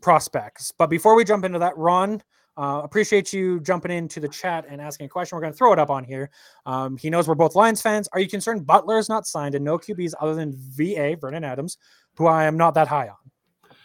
[0.00, 0.72] prospects.
[0.76, 2.22] But before we jump into that, Ron,
[2.56, 5.36] uh, appreciate you jumping into the chat and asking a question.
[5.36, 6.30] We're going to throw it up on here.
[6.66, 8.08] Um, he knows we're both Lions fans.
[8.12, 11.78] Are you concerned Butler is not signed and no QBs other than VA, Vernon Adams,
[12.16, 13.76] who I am not that high on?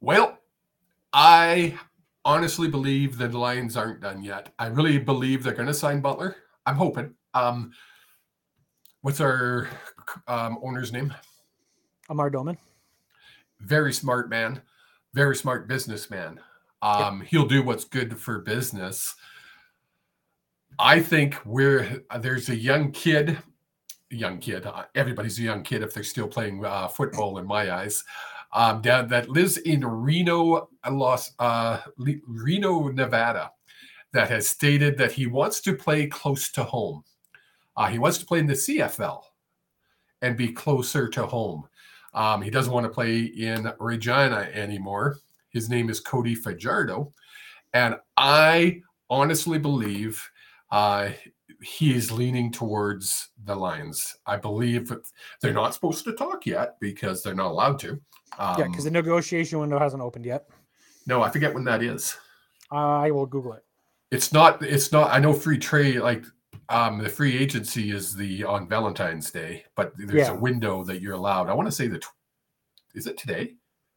[0.00, 0.38] Well,
[1.12, 1.78] I
[2.24, 4.52] honestly believe that the Lions aren't done yet.
[4.58, 6.36] I really believe they're going to sign Butler.
[6.66, 7.14] I'm hoping.
[7.34, 7.72] Um,
[9.02, 9.68] What's our
[10.28, 11.12] um, owner's name?
[12.08, 12.56] Amar Doman.
[13.58, 14.62] Very smart man,
[15.12, 16.38] very smart businessman.
[16.82, 17.20] Um.
[17.22, 19.14] He'll do what's good for business.
[20.78, 23.38] I think we're there's a young kid,
[24.10, 24.66] young kid.
[24.66, 28.02] Uh, everybody's a young kid if they're still playing uh, football, in my eyes.
[28.52, 33.50] Um, down, that lives in Reno, Los, uh, Reno, Nevada,
[34.12, 37.02] that has stated that he wants to play close to home.
[37.76, 39.22] Uh, he wants to play in the CFL
[40.20, 41.66] and be closer to home.
[42.12, 45.16] Um, he doesn't want to play in Regina anymore.
[45.52, 47.12] His name is Cody Fajardo.
[47.74, 50.22] And I honestly believe
[50.70, 51.10] uh,
[51.62, 54.16] he is leaning towards the Lions.
[54.26, 54.92] I believe
[55.40, 58.00] they're not supposed to talk yet because they're not allowed to.
[58.38, 60.48] Um, yeah, because the negotiation window hasn't opened yet.
[61.06, 62.16] No, I forget when that is.
[62.70, 63.64] Uh, I will Google it.
[64.10, 64.62] It's not.
[64.62, 65.10] It's not.
[65.10, 66.00] I know free trade.
[66.00, 66.24] Like
[66.68, 70.32] um, the free agency is the on Valentine's Day, but there's yeah.
[70.32, 71.48] a window that you're allowed.
[71.48, 72.14] I want to say the tw-
[72.94, 73.56] is it today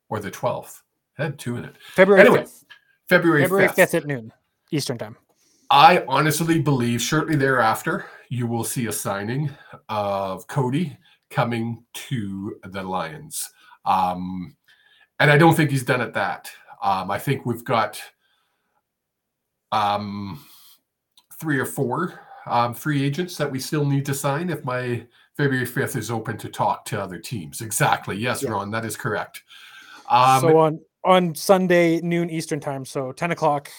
[0.09, 0.81] or the 12th?
[1.17, 1.75] Had two in it.
[1.93, 2.63] February anyway, 5th.
[3.07, 3.75] February, February 5th.
[3.75, 4.33] 5th at noon
[4.71, 5.17] Eastern time.
[5.69, 9.49] I honestly believe shortly thereafter you will see a signing
[9.89, 10.97] of Cody
[11.29, 13.49] coming to the Lions.
[13.85, 14.55] Um,
[15.19, 16.51] and I don't think he's done at that.
[16.81, 18.01] Um, I think we've got
[19.71, 20.43] um,
[21.39, 25.05] three or four um, free agents that we still need to sign if my
[25.37, 27.61] February 5th is open to talk to other teams.
[27.61, 28.17] Exactly.
[28.17, 28.51] Yes, yeah.
[28.51, 29.43] Ron, that is correct.
[30.09, 33.69] Um, so on on Sunday noon Eastern time, so 10 o'clock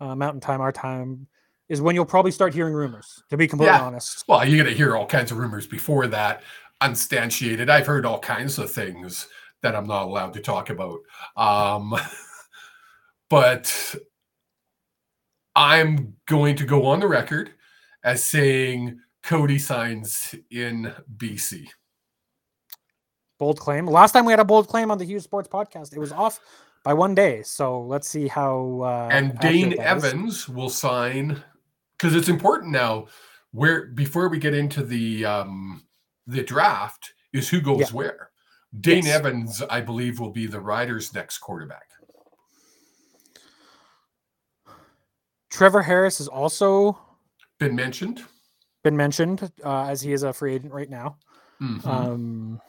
[0.00, 1.26] uh, Mountain time, our time
[1.68, 3.22] is when you'll probably start hearing rumors.
[3.30, 3.82] To be completely yeah.
[3.82, 4.24] honest.
[4.28, 6.42] Well, you're gonna hear all kinds of rumors before that.
[6.80, 7.70] Unstantiated.
[7.70, 9.28] I've heard all kinds of things
[9.62, 11.00] that I'm not allowed to talk about.
[11.36, 11.94] Um,
[13.30, 13.94] but
[15.54, 17.52] I'm going to go on the record
[18.04, 21.68] as saying Cody signs in BC.
[23.42, 23.86] Bold claim.
[23.86, 26.38] Last time we had a bold claim on the Hughes Sports podcast, it was off
[26.84, 27.42] by one day.
[27.42, 28.82] So let's see how.
[28.84, 31.42] Uh, and Dane Evans will sign
[31.98, 33.06] because it's important now.
[33.50, 35.82] Where before we get into the um,
[36.28, 37.86] the draft is who goes yeah.
[37.88, 38.30] where.
[38.80, 39.16] Dane yes.
[39.16, 41.88] Evans, I believe, will be the Riders' next quarterback.
[45.50, 46.96] Trevor Harris has also
[47.58, 48.22] been mentioned.
[48.84, 51.16] Been mentioned uh, as he is a free agent right now.
[51.60, 51.88] Mm-hmm.
[51.88, 52.60] Um,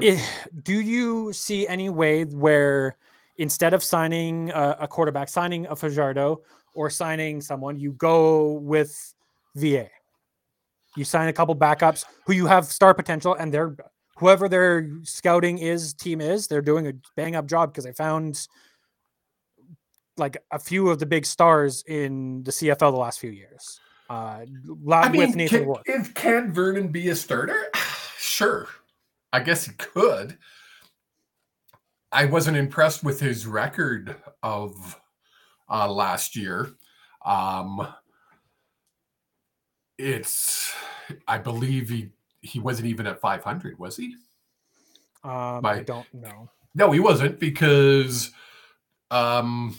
[0.00, 2.96] do you see any way where
[3.36, 6.42] instead of signing a, a, quarterback, signing a Fajardo
[6.74, 9.14] or signing someone, you go with
[9.54, 9.88] VA?
[10.96, 13.76] You sign a couple backups who you have star potential, and they're
[14.18, 18.48] whoever their scouting is team is, they're doing a bang up job because they found
[20.16, 23.80] like a few of the big stars in the CFL the last few years.
[24.10, 24.44] Uh,
[24.90, 27.70] I mean, with Nathan can, If can Vernon be a starter?
[28.18, 28.66] sure,
[29.32, 30.38] I guess he could.
[32.10, 34.98] I wasn't impressed with his record of
[35.68, 36.70] uh, last year.
[37.24, 37.86] Um,
[39.98, 40.72] it's,
[41.26, 42.10] I believe he
[42.40, 44.14] he wasn't even at 500, was he?
[45.24, 46.48] Um, By, I don't know.
[46.74, 48.30] No, he wasn't because
[49.10, 49.78] um,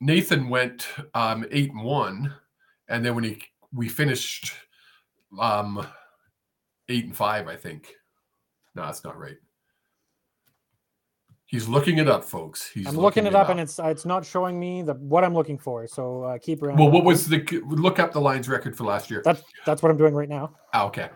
[0.00, 2.34] Nathan went um, eight and one,
[2.88, 4.52] and then when he we finished
[5.40, 5.86] um,
[6.88, 7.94] eight and five, I think.
[8.76, 9.36] No, that's not right.
[11.46, 12.68] He's looking it up, folks.
[12.68, 15.24] He's I'm looking, looking it, up, up, and it's it's not showing me the what
[15.24, 15.86] I'm looking for.
[15.86, 16.78] So uh, keep around.
[16.78, 19.22] Well, what was the look up the Lions record for last year?
[19.24, 20.54] That's that's what I'm doing right now.
[20.74, 21.08] Ah, okay.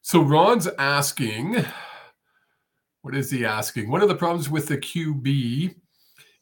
[0.00, 1.64] So Ron's asking,
[3.02, 3.90] what is he asking?
[3.90, 5.74] One of the problems with the QB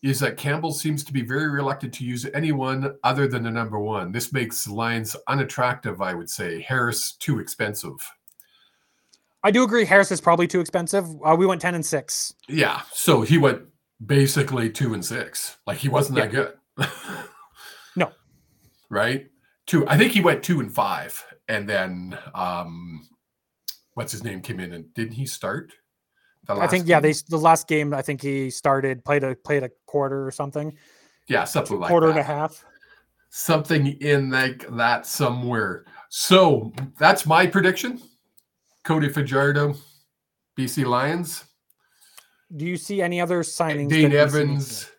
[0.03, 3.78] is that Campbell seems to be very reluctant to use anyone other than the number
[3.78, 4.11] one.
[4.11, 6.61] This makes Lions unattractive, I would say.
[6.61, 7.95] Harris too expensive.
[9.45, 9.84] I do agree.
[9.84, 11.07] Harris is probably too expensive.
[11.24, 12.34] Uh, we went ten and six.
[12.49, 13.62] Yeah, so he went
[14.05, 15.57] basically two and six.
[15.66, 16.26] Like he wasn't yeah.
[16.26, 16.32] that
[16.76, 16.88] good.
[17.97, 18.12] no.
[18.88, 19.26] Right.
[19.66, 19.86] Two.
[19.88, 23.09] I think he went two and five, and then um,
[23.95, 25.72] what's his name came in and didn't he start?
[26.49, 26.90] I think game?
[26.90, 30.30] yeah, they the last game I think he started played a played a quarter or
[30.30, 30.76] something.
[31.28, 32.12] Yeah, something like quarter that.
[32.12, 32.64] and a half.
[33.30, 35.84] Something in like that somewhere.
[36.11, 38.03] So that's my prediction.
[38.85, 39.74] Cody Fajardo,
[40.59, 41.45] BC Lions.
[42.55, 43.89] Do you see any other signings?
[43.89, 44.91] Dane Evans.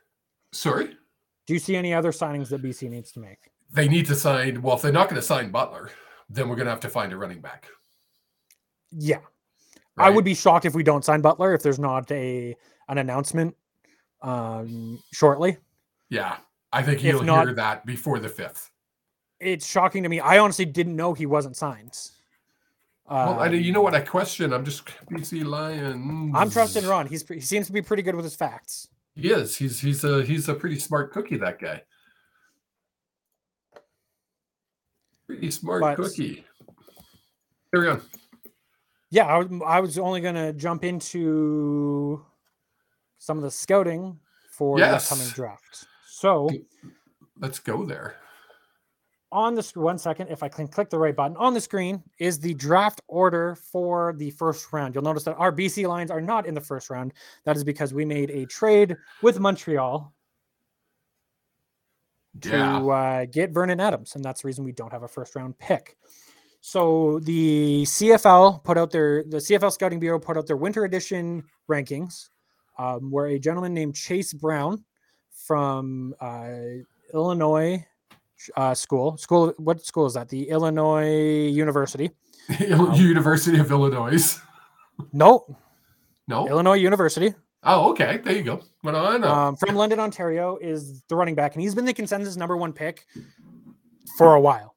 [0.52, 0.98] Sorry.
[1.46, 3.38] Do you see any other signings that BC needs to make?
[3.72, 4.62] They need to sign.
[4.62, 5.90] Well, if they're not going to sign Butler,
[6.30, 7.68] then we're going to have to find a running back.
[8.92, 9.20] Yeah,
[9.96, 10.08] Right?
[10.08, 12.56] I would be shocked if we don't sign Butler if there's not a
[12.90, 13.56] an announcement
[14.22, 15.58] um, shortly.
[16.10, 16.38] Yeah,
[16.72, 18.72] I think he'll not, hear that before the fifth.
[19.40, 20.20] It's shocking to me.
[20.20, 21.96] I honestly didn't know he wasn't signed.
[23.10, 23.96] Well, I, you know what?
[23.96, 24.54] I um, question.
[24.54, 26.34] I'm just BC Lions.
[26.36, 27.08] I'm trusting Ron.
[27.08, 28.88] He's he seems to be pretty good with his facts.
[29.16, 29.56] He is.
[29.56, 31.38] He's he's a he's a pretty smart cookie.
[31.38, 31.84] That guy.
[35.28, 36.46] Pretty smart but, cookie.
[37.72, 38.02] we go.
[39.10, 42.24] yeah, I, I was only going to jump into
[43.18, 44.20] some of the scouting
[44.52, 45.10] for yes.
[45.10, 45.86] the upcoming draft.
[46.08, 46.50] So
[47.40, 48.18] let's go there.
[49.34, 52.40] On the one second, if I can click the right button on the screen, is
[52.40, 54.94] the draft order for the first round.
[54.94, 57.14] You'll notice that our BC Lions are not in the first round.
[57.44, 60.14] That is because we made a trade with Montreal
[62.42, 65.58] to uh, get Vernon Adams, and that's the reason we don't have a first round
[65.58, 65.98] pick.
[66.62, 71.44] So the CFL put out their the CFL Scouting Bureau put out their winter edition
[71.68, 72.30] rankings,
[72.78, 74.84] um, where a gentleman named Chase Brown
[75.32, 76.52] from uh,
[77.16, 77.84] Illinois
[78.56, 80.30] uh, school school what school is that?
[80.30, 82.12] The Illinois University.
[82.74, 84.38] Um, University of Illinois.
[85.14, 85.46] no.
[86.28, 86.46] No.
[86.50, 87.34] Illinois University.
[87.64, 88.18] Oh, okay.
[88.18, 88.62] There you go.
[88.82, 89.32] What I know.
[89.32, 92.74] Um, from London, Ontario, is the running back, and he's been the consensus number one
[92.74, 93.06] pick
[94.18, 94.76] for a while.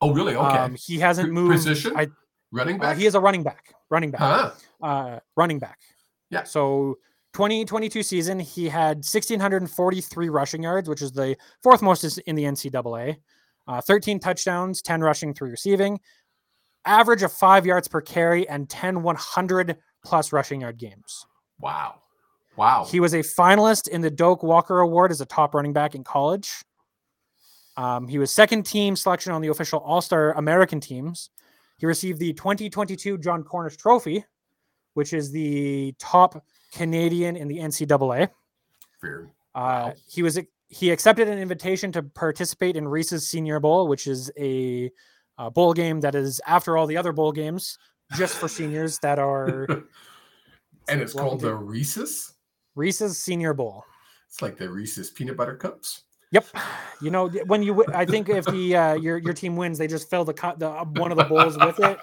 [0.00, 0.34] Oh, really?
[0.34, 0.58] Okay.
[0.58, 1.52] Um, he hasn't moved.
[1.52, 1.92] Position?
[1.96, 2.08] I,
[2.50, 2.96] running uh, back?
[2.96, 3.74] Uh, he is a running back.
[3.90, 4.20] Running back.
[4.20, 4.50] Huh.
[4.82, 5.78] Uh, running back.
[6.30, 6.42] Yeah.
[6.42, 6.98] So
[7.34, 13.16] 2022 season, he had 1,643 rushing yards, which is the fourth most in the NCAA.
[13.66, 15.98] Uh, 13 touchdowns, 10 rushing, 3 receiving.
[16.86, 21.26] Average of 5 yards per carry and 10 100 plus rushing yard games.
[21.58, 22.02] Wow.
[22.56, 22.86] Wow.
[22.88, 26.04] He was a finalist in the Doak Walker Award as a top running back in
[26.04, 26.64] college.
[27.76, 31.30] Um, he was second team selection on the official All Star American teams.
[31.78, 34.24] He received the 2022 Jon Cornish Trophy,
[34.92, 36.44] which is the top
[36.74, 38.28] Canadian in the NCAA.
[39.00, 39.30] Fair.
[39.54, 44.30] Uh, he was he accepted an invitation to participate in Reese's Senior Bowl, which is
[44.38, 44.90] a,
[45.38, 47.78] a bowl game that is after all the other bowl games,
[48.16, 49.66] just for seniors that are
[50.88, 52.34] And it's called the Reese's?
[52.74, 53.84] Reese's Senior Bowl.
[54.28, 56.02] It's like the Reese's peanut butter cups.
[56.34, 56.46] Yep.
[57.00, 60.10] You know, when you, I think if the uh, your your team wins, they just
[60.10, 61.98] fill the the uh, one of the bowls with it.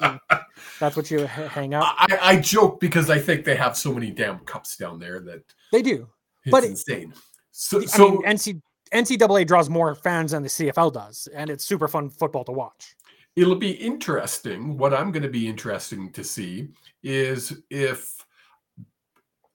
[0.79, 1.83] that's what you hang out.
[1.97, 5.43] I, I joke because I think they have so many damn cups down there that
[5.73, 6.07] they do.
[6.45, 7.13] It's but insane.
[7.51, 8.61] So, I so mean, NC,
[8.93, 12.95] NCAA draws more fans than the CFL does, and it's super fun football to watch.
[13.35, 14.77] It'll be interesting.
[14.77, 16.69] What I'm going to be interesting to see
[17.03, 18.15] is if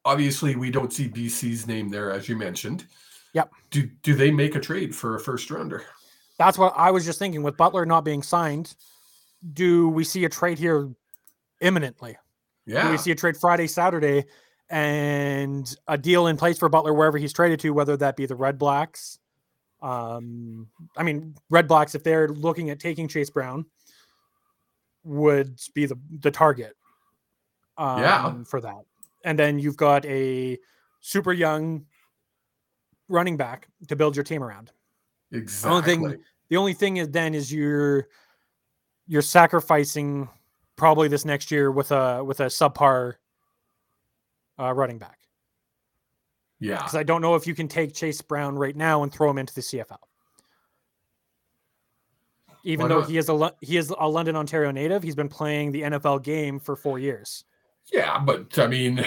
[0.04, 2.86] obviously we don't see BC's name there, as you mentioned.
[3.37, 3.53] Yep.
[3.70, 5.84] Do do they make a trade for a first rounder?
[6.39, 7.43] That's what I was just thinking.
[7.43, 8.74] With Butler not being signed,
[9.53, 10.89] do we see a trade here
[11.61, 12.16] imminently?
[12.64, 12.87] Yeah.
[12.87, 14.24] Do we see a trade Friday, Saturday,
[14.70, 18.34] and a deal in place for Butler wherever he's traded to, whether that be the
[18.34, 19.18] Red Blacks?
[19.82, 23.66] Um, I mean, Red Blacks, if they're looking at taking Chase Brown,
[25.05, 26.72] would be the the target.
[27.76, 28.34] Um, yeah.
[28.45, 28.80] For that,
[29.24, 30.57] and then you've got a
[31.03, 31.84] super young
[33.09, 34.72] running back to build your team around.
[35.32, 35.70] Exactly.
[35.70, 38.09] The only thing, the only thing is then is you're
[39.07, 40.28] you're sacrificing
[40.76, 43.14] probably this next year with a with a subpar
[44.59, 45.18] uh, running back.
[46.59, 46.76] Yeah.
[46.76, 49.38] Because I don't know if you can take Chase Brown right now and throw him
[49.38, 49.98] into the CFL.
[52.64, 53.11] Even Why though not?
[53.11, 56.59] he is a he is a London, Ontario native, he's been playing the NFL game
[56.59, 57.44] for four years.
[57.92, 59.04] Yeah, but I mean,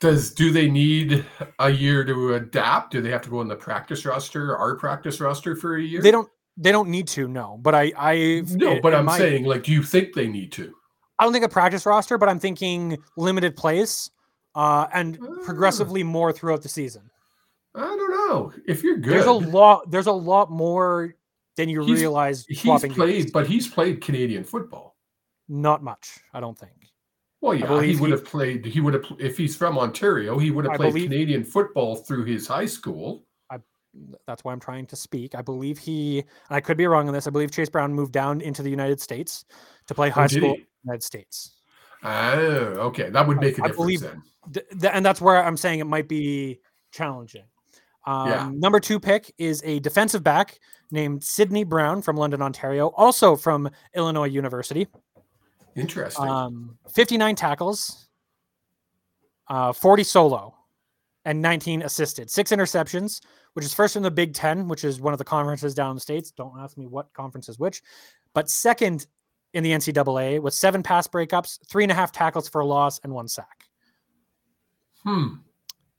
[0.00, 1.24] does do they need
[1.58, 2.92] a year to adapt?
[2.92, 6.02] Do they have to go on the practice roster, our practice roster for a year?
[6.02, 9.44] They don't they don't need to no, but I I No, but I'm my- saying,
[9.44, 10.74] like, do you think they need to?
[11.18, 14.10] I don't think a practice roster, but I'm thinking limited plays
[14.54, 15.44] uh, and Ah.
[15.44, 17.10] progressively more throughout the season.
[17.74, 18.52] I don't know.
[18.66, 19.90] If you're good, There's a lot.
[19.90, 21.14] There's a lot more
[21.56, 22.44] than you He's- realize.
[22.46, 23.30] he's played, games.
[23.30, 24.94] but he's played Canadian football.
[25.48, 26.18] not much.
[26.34, 26.72] I don't think.
[27.40, 28.64] Well, yeah, he would have played.
[28.64, 31.96] He would have if he's from Ontario, he would have I played believe- Canadian football
[31.96, 33.24] through his high school.
[34.26, 35.34] That's why I'm trying to speak.
[35.34, 36.22] I believe he.
[36.50, 37.26] I could be wrong on this.
[37.26, 39.46] I believe Chase Brown moved down into the United States
[39.86, 41.56] to play high Oh, school in the United States.
[42.02, 42.10] Oh,
[42.88, 44.22] okay, that would make a I difference believe- then.
[44.52, 46.60] Th- th- and that's where I'm saying it might be
[46.92, 47.44] challenging.
[48.06, 48.50] Um, Yeah.
[48.52, 50.58] Number two pick is a defensive back
[50.90, 54.88] named Sydney Brown from London, Ontario, also from Illinois University.
[55.76, 56.26] Interesting.
[56.26, 58.08] Um, 59 tackles,
[59.48, 60.54] uh, 40 solo,
[61.24, 62.30] and 19 assisted.
[62.30, 63.20] Six interceptions,
[63.52, 65.96] which is first in the Big Ten, which is one of the conferences down in
[65.96, 66.30] the States.
[66.30, 67.82] Don't ask me what conference is which,
[68.32, 69.06] but second
[69.52, 72.98] in the NCAA with seven pass breakups, three and a half tackles for a loss,
[73.04, 73.64] and one sack.
[75.02, 75.34] hmm.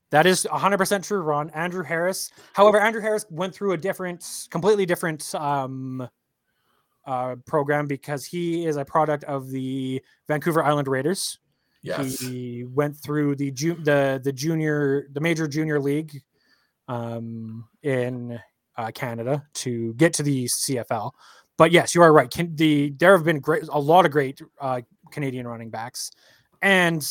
[0.09, 1.49] That is 100% true, Ron.
[1.49, 2.31] Andrew Harris.
[2.53, 6.07] However, Andrew Harris went through a different, completely different um,
[7.07, 11.39] uh, program because he is a product of the Vancouver Island Raiders.
[11.81, 12.19] Yes.
[12.19, 16.21] He went through the ju- the the junior, the major junior league
[16.87, 18.39] um, in
[18.75, 21.11] uh, Canada to get to the CFL.
[21.57, 22.29] But yes, you are right.
[22.29, 24.81] Can, the there have been great, a lot of great uh,
[25.11, 26.11] Canadian running backs,
[26.61, 27.03] and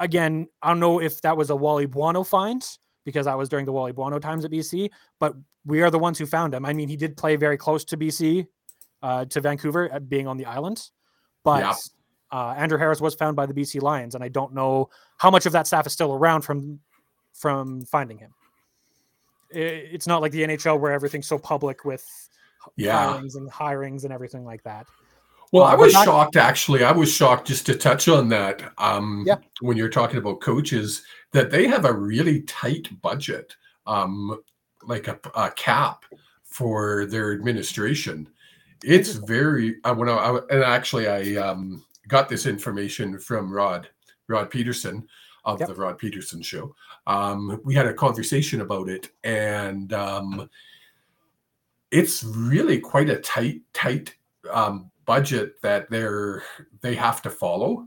[0.00, 2.62] again, I don't know if that was a Wally Buono find
[3.04, 4.90] because that was during the Wally Buono times at BC,
[5.20, 5.34] but
[5.64, 6.66] we are the ones who found him.
[6.66, 8.46] I mean, he did play very close to BC,
[9.06, 10.78] uh, to Vancouver, at being on the island,
[11.44, 11.74] but Yeah.
[12.32, 15.46] uh, Andrew Harris was found by the BC Lions, and I don't know how much
[15.46, 16.80] of that staff is still around from
[17.32, 18.32] from finding him.
[19.54, 19.58] I-
[19.94, 22.04] It's not like the NHL where everything's so public with
[22.76, 23.12] Yeah.
[23.12, 24.86] firings and hirings and everything like that.
[25.52, 26.82] Well, Uh, I was that- shocked actually.
[26.82, 28.72] I was shocked just to touch on that.
[28.78, 29.36] Um, Yeah.
[29.60, 31.02] When you're talking about coaches,
[31.32, 33.54] that they have a really tight budget,
[33.86, 34.40] um,
[34.82, 36.04] like a, a cap
[36.42, 38.28] for their administration.
[38.84, 39.76] It's very.
[39.84, 43.88] I when I, I and actually I um, got this information from Rod
[44.28, 45.06] Rod Pedersen
[45.44, 45.68] of Yep.
[45.68, 46.74] the Rod Pedersen Show.
[47.06, 50.50] Um, we had a conversation about it, and um,
[51.90, 54.14] it's really quite a tight tight
[54.50, 56.42] um, budget that they're
[56.80, 57.86] they have to follow,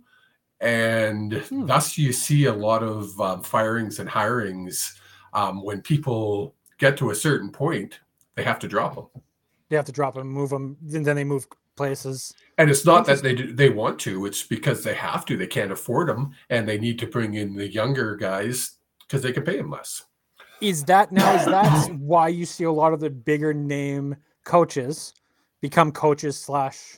[0.61, 1.65] and Hmm.
[1.65, 4.97] thus you see a lot of um, firings and hirings
[5.33, 7.99] um, when people get to a certain point,
[8.35, 9.21] they have to drop them.
[9.69, 12.33] They have to drop them, move them, and then they move places.
[12.57, 15.37] And it's not that they do, they want to; it's because they have to.
[15.37, 19.31] They can't afford them, and they need to bring in the younger guys because they
[19.31, 20.03] can pay them less.
[20.61, 21.33] Is that now?
[21.35, 25.13] Is that why you see a lot of the bigger name coaches
[25.61, 26.97] become coaches slash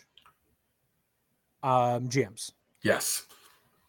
[1.64, 2.52] um, GMs?
[2.84, 3.28] Yes,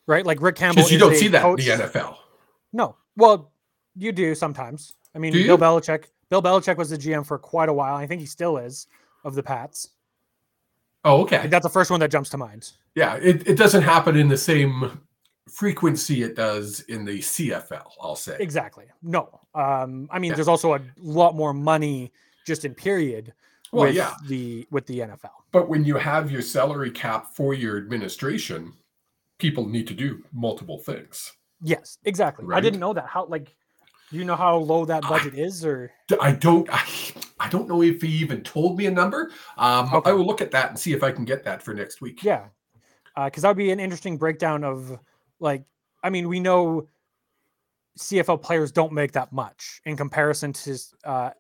[0.06, 0.82] Right, like Rick Campbell.
[0.82, 2.16] because you don't see that coach- in the NFL.
[2.72, 3.52] No, well,
[3.96, 4.94] you do sometimes.
[5.14, 5.58] I mean, Do Bill?
[5.58, 6.06] Belichick.
[6.32, 7.94] Bill Belichick was the GM for quite a while.
[7.94, 8.86] I think he still is
[9.22, 9.90] of the Pats.
[11.04, 11.46] Oh, okay.
[11.48, 12.70] that's the first one that jumps to mind.
[12.94, 14.98] Yeah, it, it doesn't happen in the same
[15.46, 18.38] frequency it does in the CFL, I'll say.
[18.40, 18.86] Exactly.
[19.02, 19.40] No.
[19.54, 20.36] Um, I mean, yeah.
[20.36, 22.10] there's also a lot more money
[22.46, 23.34] just in period
[23.70, 24.14] well, with yeah.
[24.26, 25.32] the with the NFL.
[25.50, 28.72] But when you have your salary cap for your administration,
[29.36, 31.30] people need to do multiple things.
[31.62, 32.46] Yes, exactly.
[32.46, 32.56] Right?
[32.56, 33.06] I didn't know that.
[33.06, 33.54] How like
[34.12, 35.90] do you know how low that budget I, is or
[36.20, 36.84] I don't I,
[37.40, 39.30] I don't know if he even told me a number.
[39.56, 40.10] Um okay.
[40.10, 42.22] I will look at that and see if I can get that for next week.
[42.22, 42.44] Yeah.
[43.16, 44.98] Uh, cuz that would be an interesting breakdown of
[45.40, 45.64] like
[46.04, 46.88] I mean, we know
[47.98, 51.30] CFL players don't make that much in comparison to uh,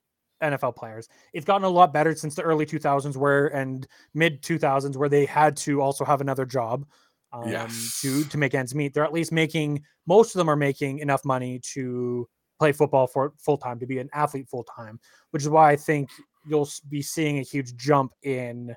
[0.42, 1.08] NFL players.
[1.32, 5.24] It's gotten a lot better since the early 2000s where and mid 2000s where they
[5.24, 6.86] had to also have another job
[7.32, 8.00] um, yes.
[8.02, 8.92] to to make ends meet.
[8.92, 12.28] They're at least making most of them are making enough money to
[12.62, 15.00] play football for full time to be an athlete full time,
[15.32, 16.10] which is why I think
[16.46, 18.76] you'll be seeing a huge jump in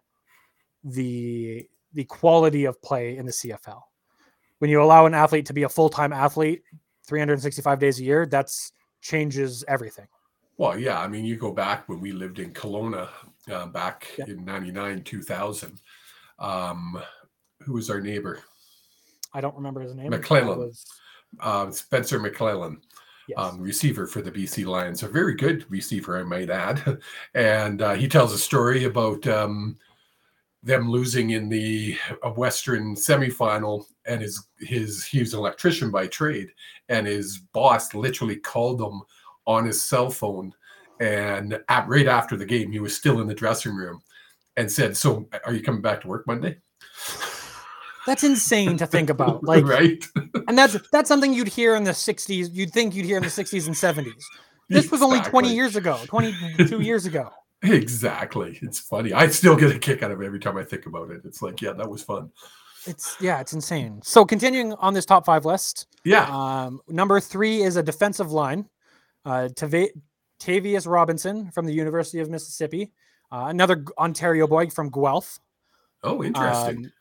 [0.84, 3.82] the the quality of play in the CFL.
[4.58, 6.64] When you allow an athlete to be a full time athlete
[7.06, 8.72] 365 days a year, that's
[9.02, 10.08] changes everything.
[10.58, 11.00] Well, yeah.
[11.00, 13.08] I mean, you go back when we lived in Kelowna
[13.52, 14.26] uh, back yeah.
[14.30, 15.80] in 99, 2000.
[16.40, 17.00] Um,
[17.62, 18.42] who was our neighbor?
[19.32, 20.10] I don't remember his name.
[20.10, 20.58] McClellan.
[20.58, 20.86] Was...
[21.40, 22.82] Uh, Spencer McClellan.
[23.28, 23.40] Yes.
[23.40, 27.00] Um, receiver for the BC Lions, a very good receiver, I might add.
[27.34, 29.78] and uh, he tells a story about um,
[30.66, 31.96] them losing in the
[32.36, 36.50] Western semifinal, and his his he was an electrician by trade,
[36.90, 39.02] and his boss literally called him
[39.48, 40.54] on his cell phone,
[41.00, 44.02] and at, right after the game, he was still in the dressing room,
[44.58, 46.58] and said, "So, are you coming back to work Monday?"
[48.06, 49.44] That's insane to think about.
[49.46, 50.04] Like, right?
[50.48, 52.50] and that's that's something you'd hear in the '60s.
[52.54, 54.24] You'd think you'd hear in the '60s and '70s.
[54.70, 57.30] This was only 20 years ago, 22 years ago.
[57.64, 58.60] Exactly.
[58.62, 59.12] It's funny.
[59.12, 61.22] I still get a kick out of it every time I think about it.
[61.26, 62.30] It's like, yeah, that was fun.
[62.86, 64.02] It's yeah, it's insane.
[64.04, 65.88] So continuing on this top five list.
[66.04, 66.28] Yeah.
[66.30, 68.70] Um, number three is a defensive line.
[69.24, 72.92] Uh, Tavius Robinson from the University of Mississippi.
[73.32, 75.40] Uh, another Ontario boy from Guelph.
[76.04, 76.86] Oh, interesting.
[76.86, 76.92] Um,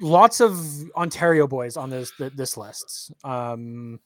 [0.00, 0.58] lots of
[0.92, 3.12] Ontario boys on this this list.
[3.24, 4.00] Um,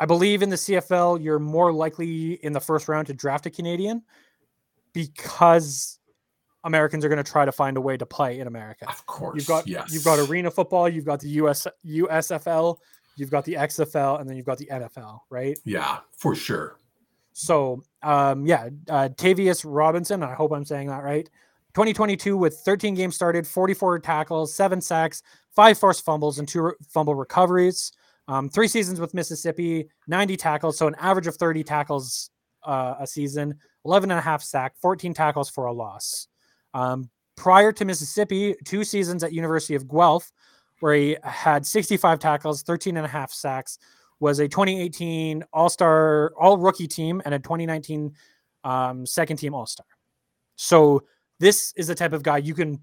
[0.00, 3.50] I believe in the CFL, you're more likely in the first round to draft a
[3.50, 4.02] Canadian
[4.92, 5.98] because
[6.64, 8.88] Americans are going to try to find a way to play in America.
[8.88, 9.92] Of course, you've got yes.
[9.92, 12.78] you've got arena football, you've got the US USFL,
[13.16, 15.58] you've got the XFL, and then you've got the NFL, right?
[15.64, 16.78] Yeah, for sure.
[17.32, 21.28] So, um, yeah, uh, Tavius Robinson, I hope I'm saying that right.
[21.74, 25.22] 2022 with 13 games started, 44 tackles, seven sacks,
[25.54, 27.92] five forced fumbles, and two fumble recoveries.
[28.28, 32.30] Um, three seasons with Mississippi, 90 tackles, so an average of 30 tackles
[32.64, 36.28] uh, a season, 11 and a half sack, 14 tackles for a loss.
[36.72, 40.30] Um, prior to Mississippi, two seasons at University of Guelph,
[40.80, 43.78] where he had 65 tackles, 13 and a half sacks,
[44.20, 48.12] was a 2018 All Star, All Rookie team, and a 2019
[48.62, 49.86] um, second team All Star.
[50.56, 51.02] So
[51.40, 52.80] this is the type of guy you can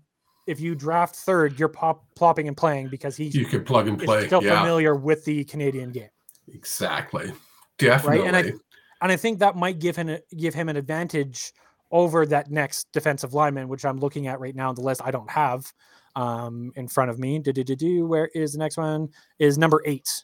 [0.47, 3.99] if you draft third, you're pop plopping and playing because he you can plug and
[3.99, 4.25] play.
[4.27, 4.59] Still yeah.
[4.59, 6.09] familiar with the Canadian game.
[6.53, 7.31] Exactly.
[7.77, 8.19] Definitely.
[8.19, 8.27] Right?
[8.27, 8.41] And I
[9.01, 11.53] and I think that might give him a, give him an advantage
[11.91, 15.01] over that next defensive lineman, which I'm looking at right now on the list.
[15.03, 15.71] I don't have
[16.15, 17.39] um, in front of me.
[17.39, 18.05] Do, do, do, do.
[18.05, 19.09] Where is the next one?
[19.39, 20.23] Is number eight.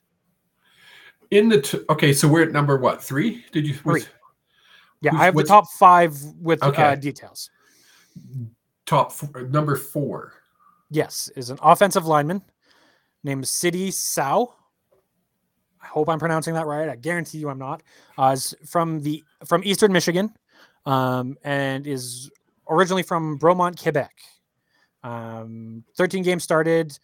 [1.29, 3.45] In the t- okay, so we're at number what three?
[3.51, 4.03] Did you three?
[5.01, 6.83] Yeah, I have the top five with uh, okay.
[6.83, 7.51] uh, details
[8.85, 10.33] top four, number four.
[10.89, 12.41] Yes, is an offensive lineman
[13.23, 14.53] named Sidy Sow.
[15.81, 16.89] I hope I'm pronouncing that right.
[16.89, 17.83] I guarantee you I'm not.
[18.17, 20.33] Uh, is from the from Eastern Michigan,
[20.85, 22.29] um, and is
[22.69, 24.11] originally from Bromont, Quebec.
[25.03, 26.97] Um, 13 games started,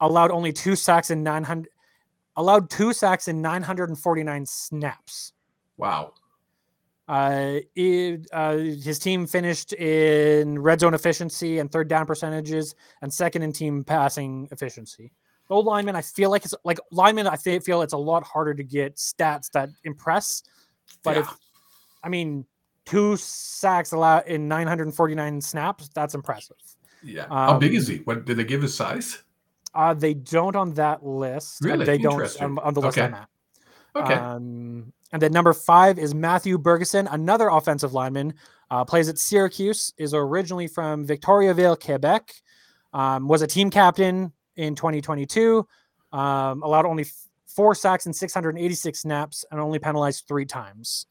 [0.00, 1.68] allowed only two sacks in 900,
[2.36, 5.32] allowed two sacks in 949 snaps.
[5.76, 6.12] Wow.
[7.08, 13.12] Uh, it, uh, his team finished in red zone efficiency and third down percentages, and
[13.12, 15.10] second in team passing efficiency.
[15.50, 17.26] Old lineman, I feel like it's like lineman.
[17.26, 20.42] I feel it's a lot harder to get stats that impress.
[21.02, 21.22] But yeah.
[21.22, 21.36] if
[22.04, 22.44] I mean,
[22.84, 26.56] two sacks allowed in 949 snaps, that's impressive.
[27.02, 27.24] Yeah.
[27.24, 28.02] Um, How big is um, he?
[28.02, 29.22] What did they give his size?
[29.74, 31.62] Uh, they don't on that list.
[31.62, 31.86] Really?
[31.86, 33.06] They don't on, on the list okay.
[33.06, 33.28] I'm at.
[33.96, 34.14] Okay.
[34.14, 38.34] Um, and then number five is Matthew Bergeron, another offensive lineman,
[38.70, 42.32] uh, plays at Syracuse, is originally from Victoriaville, Quebec,
[42.92, 45.66] um, was a team captain in 2022,
[46.12, 51.06] um, allowed only f- four sacks and 686 snaps, and only penalized three times.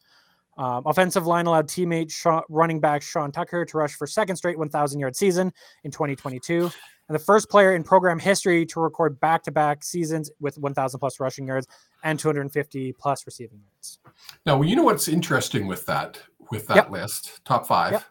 [0.58, 4.58] Um, offensive line allowed teammate Sean, running back Sean Tucker to rush for second straight
[4.58, 5.54] 1,000 yard season
[5.84, 6.72] in 2022,
[7.08, 11.00] and the first player in program history to record back to back seasons with 1,000
[11.00, 11.68] plus rushing yards
[12.04, 14.00] and 250 plus receiving yards.
[14.46, 16.20] Now, you know what's interesting with that
[16.52, 16.92] with that yep.
[16.92, 17.94] list, top five.
[17.94, 18.04] Yep.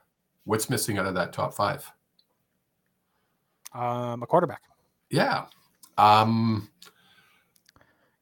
[0.44, 1.90] What's missing out of that top five?
[3.72, 4.62] Um, a quarterback.
[5.10, 5.46] Yeah.
[5.98, 6.68] Um,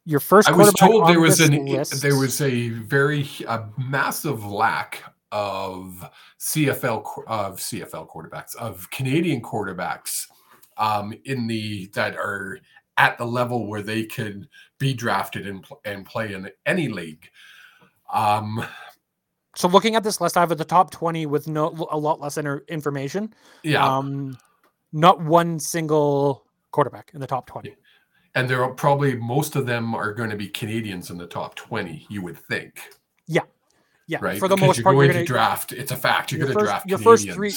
[0.04, 0.48] your first.
[0.48, 2.00] I was told there was an list.
[2.02, 5.02] there was a very a massive lack
[5.32, 6.08] of
[6.38, 10.26] CFL of CFL quarterbacks of Canadian quarterbacks
[10.76, 12.58] um, in the that are
[12.96, 14.48] at the level where they could
[14.78, 17.28] be drafted and and play in any league.
[18.12, 18.64] Um,
[19.56, 22.20] so looking at this list, I have at the top twenty with no a lot
[22.20, 23.34] less information.
[23.62, 23.84] Yeah.
[23.84, 24.36] Um,
[24.92, 27.74] not one single quarterback in the top twenty
[28.34, 31.54] and there are probably most of them are going to be Canadians in the top
[31.54, 32.80] 20, you would think.
[33.26, 33.42] Yeah.
[34.06, 34.18] Yeah.
[34.20, 34.38] Right.
[34.38, 35.72] For the because most you're part, going you're gonna, to draft.
[35.72, 36.32] It's a fact.
[36.32, 37.36] You're going to draft your Canadians.
[37.36, 37.52] first three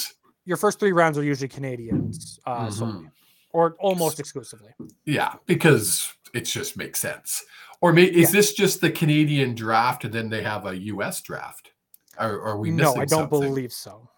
[0.48, 3.06] your first three rounds are usually Canadians, uh, mm-hmm.
[3.52, 4.70] or almost exclusively.
[5.04, 7.44] Yeah, because it just makes sense.
[7.82, 8.40] Or may, is yeah.
[8.40, 11.72] this just the Canadian draft and then they have a US draft?
[12.18, 12.86] Or, are we missing?
[12.86, 12.96] Something?
[12.96, 13.48] No, I don't something?
[13.48, 14.08] believe so.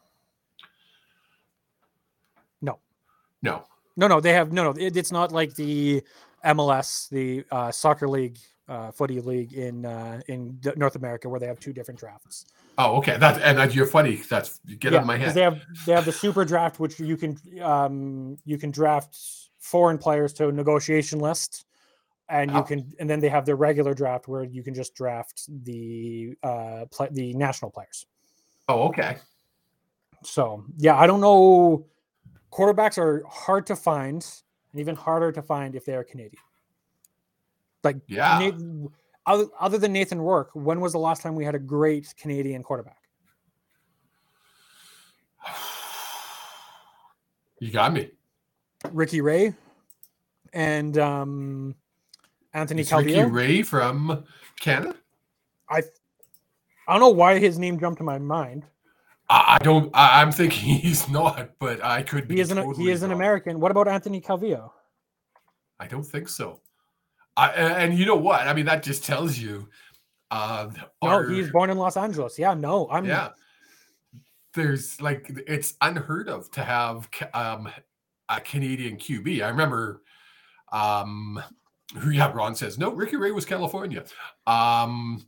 [2.62, 2.78] No.
[3.43, 3.64] No.
[3.97, 4.81] No, no, they have no, no.
[4.81, 6.01] It, it's not like the
[6.45, 11.49] MLS, the uh, soccer league, uh, footy league in uh, in North America, where they
[11.49, 12.47] have two different drafts.
[12.79, 13.16] Oh, okay.
[13.18, 14.16] That and you're funny.
[14.16, 15.35] That's get yeah, in my head.
[15.35, 19.16] They have they have the super draft, which you can um, you can draft
[19.59, 21.66] foreign players to a negotiation list,
[22.29, 22.62] and you oh.
[22.62, 26.87] can and then they have their regular draft where you can just draft the uh,
[26.91, 28.07] play, the national players.
[28.68, 29.18] Oh, okay.
[30.25, 31.87] So yeah, I don't know.
[32.51, 34.27] Quarterbacks are hard to find
[34.73, 36.43] and even harder to find if they are Canadian.
[37.83, 38.51] Like, yeah.
[39.27, 42.62] Other, other than Nathan Rourke, when was the last time we had a great Canadian
[42.62, 42.99] quarterback?
[47.62, 48.09] You got me.
[48.91, 49.53] Ricky Ray
[50.55, 51.75] and um,
[52.55, 53.25] Anthony Calvillo.
[53.25, 54.25] Ricky Ray from
[54.59, 54.95] Canada.
[55.68, 55.83] I
[56.89, 58.64] I don't know why his name jumped to my mind.
[59.33, 59.91] I don't.
[59.95, 62.35] I, am thinking he's not, but I could be.
[62.35, 63.61] He is an totally he is an American.
[63.61, 64.71] What about Anthony Calvillo?
[65.79, 66.61] I don't think so.
[67.37, 68.47] I and you know what?
[68.47, 69.68] I mean, that just tells you.
[70.31, 70.70] Uh,
[71.03, 72.39] no, our, he's born in Los Angeles.
[72.39, 73.05] Yeah, no, I'm.
[73.05, 73.31] Yeah.
[74.55, 77.68] There's like it's unheard of to have um,
[78.28, 79.43] a Canadian QB.
[79.43, 80.03] I remember.
[80.72, 81.43] Um,
[82.11, 82.91] yeah, Ron says no.
[82.93, 84.05] Ricky Ray was California.
[84.47, 85.24] Um,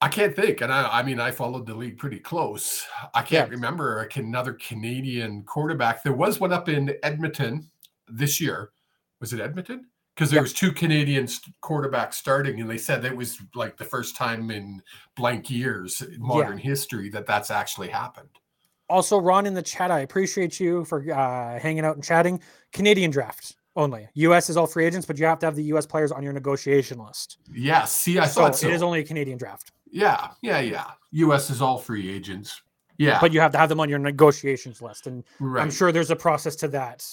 [0.00, 2.84] I can't think, and I, I mean, I followed the league pretty close.
[3.14, 3.54] I can't yeah.
[3.54, 6.02] remember another Canadian quarterback.
[6.02, 7.70] There was one up in Edmonton
[8.08, 8.72] this year.
[9.20, 9.86] Was it Edmonton?
[10.14, 11.26] Because there was two Canadian
[11.62, 14.82] quarterbacks starting, and they said it was like the first time in
[15.16, 16.64] blank years in modern yeah.
[16.64, 18.28] history that that's actually happened.
[18.90, 22.42] Also, Ron in the chat, I appreciate you for uh, hanging out and chatting.
[22.72, 24.08] Canadian draft only.
[24.14, 24.50] U.S.
[24.50, 25.86] is all free agents, but you have to have the U.S.
[25.86, 27.38] players on your negotiation list.
[27.50, 28.68] Yeah, see, I so thought so.
[28.68, 29.72] It is only a Canadian draft.
[29.90, 30.90] Yeah, yeah, yeah.
[31.12, 31.48] U.S.
[31.48, 32.60] is all free agents.
[32.98, 35.62] Yeah, but you have to have them on your negotiations list, and right.
[35.62, 37.04] I'm sure there's a process to that.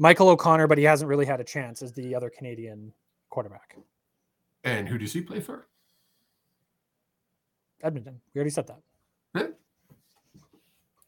[0.00, 2.90] Michael O'Connor, but he hasn't really had a chance as the other Canadian
[3.28, 3.76] quarterback.
[4.64, 5.68] And who does he play for?
[7.82, 8.18] Edmonton.
[8.34, 8.80] We already said that.
[9.34, 9.48] Yeah.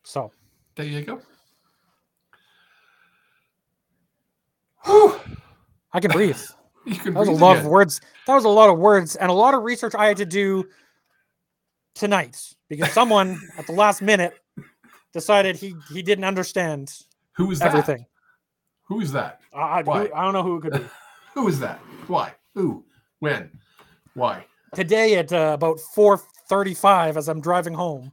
[0.02, 0.30] So
[0.74, 1.22] there you go.
[4.84, 5.18] Whew.
[5.94, 6.40] I can breathe.
[7.02, 7.64] can that was a lot again.
[7.64, 7.98] of words.
[8.26, 10.68] That was a lot of words and a lot of research I had to do
[11.94, 14.34] tonight because someone at the last minute
[15.14, 16.92] decided he he didn't understand
[17.32, 18.04] who was everything.
[18.92, 19.40] Who is that?
[19.54, 20.10] I, Why?
[20.14, 20.84] I don't know who it could be.
[21.34, 21.78] who is that?
[22.08, 22.34] Why?
[22.54, 22.84] Who?
[23.20, 23.50] When?
[24.12, 24.44] Why?
[24.74, 28.12] Today at uh, about four thirty-five, as I'm driving home.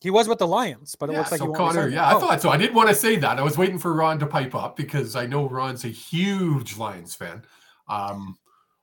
[0.00, 1.88] He was with the Lions, but it yeah, looks like so Connor.
[1.88, 2.16] Yeah, oh.
[2.16, 2.50] I thought so.
[2.50, 3.38] I didn't want to say that.
[3.38, 7.14] I was waiting for Ron to pipe up because I know Ron's a huge Lions
[7.14, 7.44] fan,
[7.88, 8.36] um,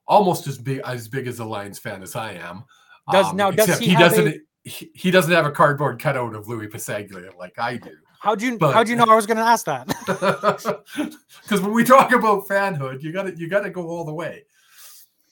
[0.07, 2.63] almost as big as big as a Lions fan as I am.
[3.11, 4.39] Does um, now does he, he doesn't a...
[4.63, 7.97] he, he, doesn't have a cardboard cutout of Lui Passaglia like I do.
[8.19, 8.73] How'd you but...
[8.73, 9.87] how'd you know I was going to ask that?
[11.43, 14.13] Because when we talk about fanhood, you got to you got to go all the
[14.13, 14.43] way.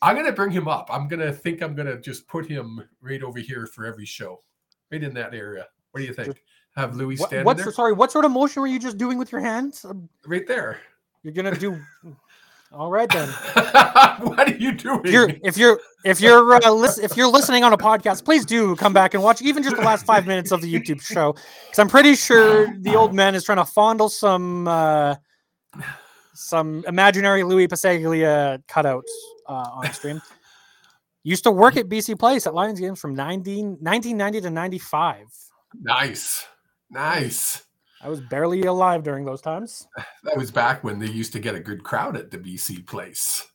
[0.01, 0.89] I'm gonna bring him up.
[0.91, 4.41] I'm gonna think I'm gonna just put him right over here for every show,
[4.91, 5.67] right in that area.
[5.91, 6.43] What do you think?
[6.75, 7.71] Have Lui stand what's, there?
[7.71, 9.85] Sorry, what sort of motion were you just doing with your hands?
[10.25, 10.79] Right there.
[11.23, 11.81] You're gonna do.
[12.71, 13.29] All right then.
[14.19, 15.01] what are you doing?
[15.05, 18.45] If you're if you're if you're uh, lis- if you're listening on a podcast, please
[18.45, 21.33] do come back and watch even just the last five minutes of the YouTube show
[21.33, 25.15] because I'm pretty sure the old man is trying to fondle some uh,
[26.33, 29.03] some imaginary Lui Passaglia cutouts
[29.47, 30.21] uh, on stream.
[31.23, 35.27] Used to work at BC Place at Lions games from 19, 1990 to 95.
[35.81, 36.45] Nice.
[36.89, 37.66] Nice.
[38.01, 39.87] I was barely alive during those times.
[40.23, 43.47] That was back when they used to get a good crowd at the BC place.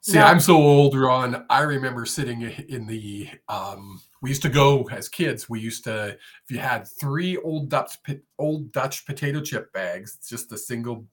[0.00, 1.44] See, Now- I'm so old, Ron.
[1.50, 3.28] I remember sitting in the.
[3.48, 5.48] Um, we used to go as kids.
[5.48, 7.98] We used to, if you had three old Dutch
[8.38, 11.06] old Dutch potato chip bags, just the single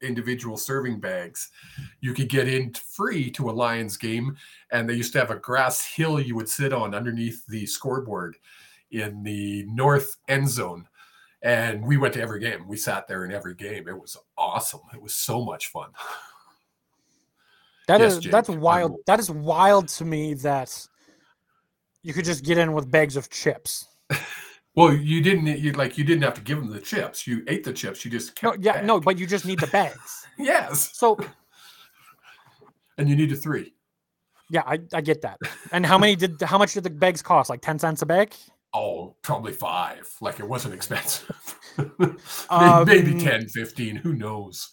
[0.00, 1.50] individual serving bags,
[2.00, 4.36] you could get in free to a Lions game.
[4.72, 8.36] And they used to have a grass hill you would sit on underneath the scoreboard
[8.90, 10.87] in the north end zone.
[11.42, 12.66] And we went to every game.
[12.66, 13.86] We sat there in every game.
[13.88, 14.80] It was awesome.
[14.92, 15.90] It was so much fun.
[17.86, 18.96] That Yes, is Jake, that's I'm wild.
[19.06, 20.86] That is wild to me that
[22.02, 23.86] you could just get in with bags of chips.
[24.74, 27.26] Well, you didn't you like you didn't have to give them the chips.
[27.26, 28.04] You ate the chips.
[28.04, 28.84] You just No, yeah, back.
[28.84, 30.24] no, but you just need the bags.
[30.38, 31.18] yes, So
[32.96, 33.74] and you need a three.
[34.50, 35.38] yeah, I, I get that.
[35.72, 37.50] And how many did how much did the bags cost?
[37.50, 38.32] Like ten cents a bag?
[38.74, 40.08] Oh, probably five.
[40.20, 41.30] Like it wasn't expensive.
[42.50, 43.96] Um, Maybe 10, 15.
[43.96, 44.70] Who knows?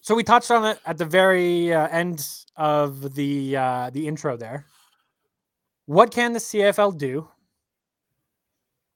[0.00, 2.24] So we touched on it at the very uh, end
[2.56, 4.66] of the uh, the intro there.
[5.86, 7.28] What can the CFL do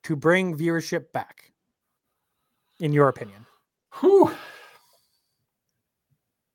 [0.05, 1.53] to bring viewership back?
[2.81, 3.47] In your opinion,
[4.01, 4.33] Whew.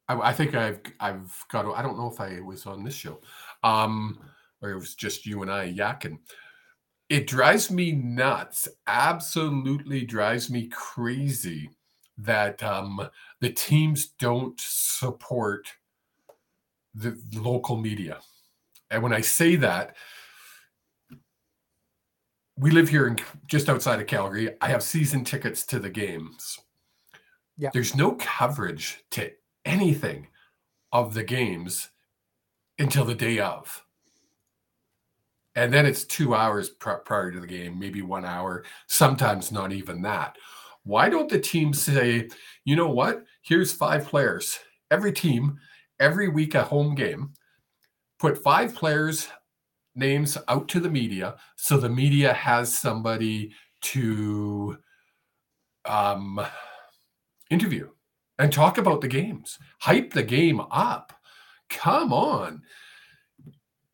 [0.07, 1.65] I, I think I've I've got.
[1.73, 3.21] I don't know if I was on this show,
[3.63, 4.19] um,
[4.61, 6.19] or it was just you and I yakking.
[7.09, 8.67] It drives me nuts.
[8.85, 11.71] Absolutely drives me crazy
[12.17, 13.09] that um,
[13.41, 15.67] the teams don't support
[16.93, 18.19] the local media.
[18.91, 19.95] And when I say that,
[22.57, 24.49] we live here in just outside of Calgary.
[24.61, 26.59] I have season tickets to the games.
[27.57, 27.69] Yeah.
[27.73, 29.31] There's no coverage to
[29.65, 30.27] anything
[30.91, 31.89] of the games
[32.77, 33.85] until the day of.
[35.59, 39.73] And then it's two hours pr- prior to the game, maybe one hour, sometimes not
[39.73, 40.37] even that.
[40.83, 42.29] Why don't the teams say,
[42.63, 43.25] you know what?
[43.41, 44.57] Here's five players.
[44.89, 45.59] Every team,
[45.99, 47.33] every week a home game,
[48.19, 49.27] put five players'
[49.95, 53.51] names out to the media so the media has somebody
[53.81, 54.77] to
[55.83, 56.39] um,
[57.49, 57.89] interview
[58.37, 61.11] and talk about the games, hype the game up.
[61.69, 62.61] Come on.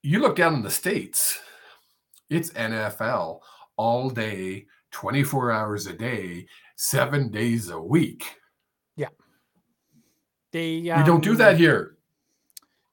[0.03, 1.39] You look down in the States,
[2.29, 3.39] it's NFL
[3.77, 8.25] all day, 24 hours a day, seven days a week.
[8.95, 9.09] Yeah.
[10.51, 11.97] They we don't do that um, here.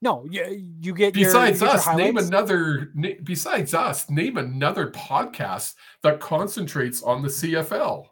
[0.01, 2.91] No, you, you get your- Besides you get your us, name another.
[2.95, 8.07] na- Besides us, name another podcast that concentrates on the CFL.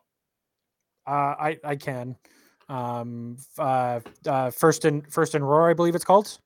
[1.07, 2.14] Uh, I I can.
[2.68, 6.39] Um, uh, uh, first and first and roar, I believe it's called.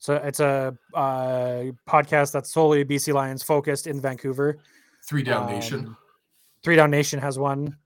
[0.00, 4.58] So it's a uh, podcast that's solely BC Lions focused in Vancouver.
[5.06, 5.80] Three Down Nation.
[5.80, 5.96] Um,
[6.64, 7.76] Three Down Nation has one.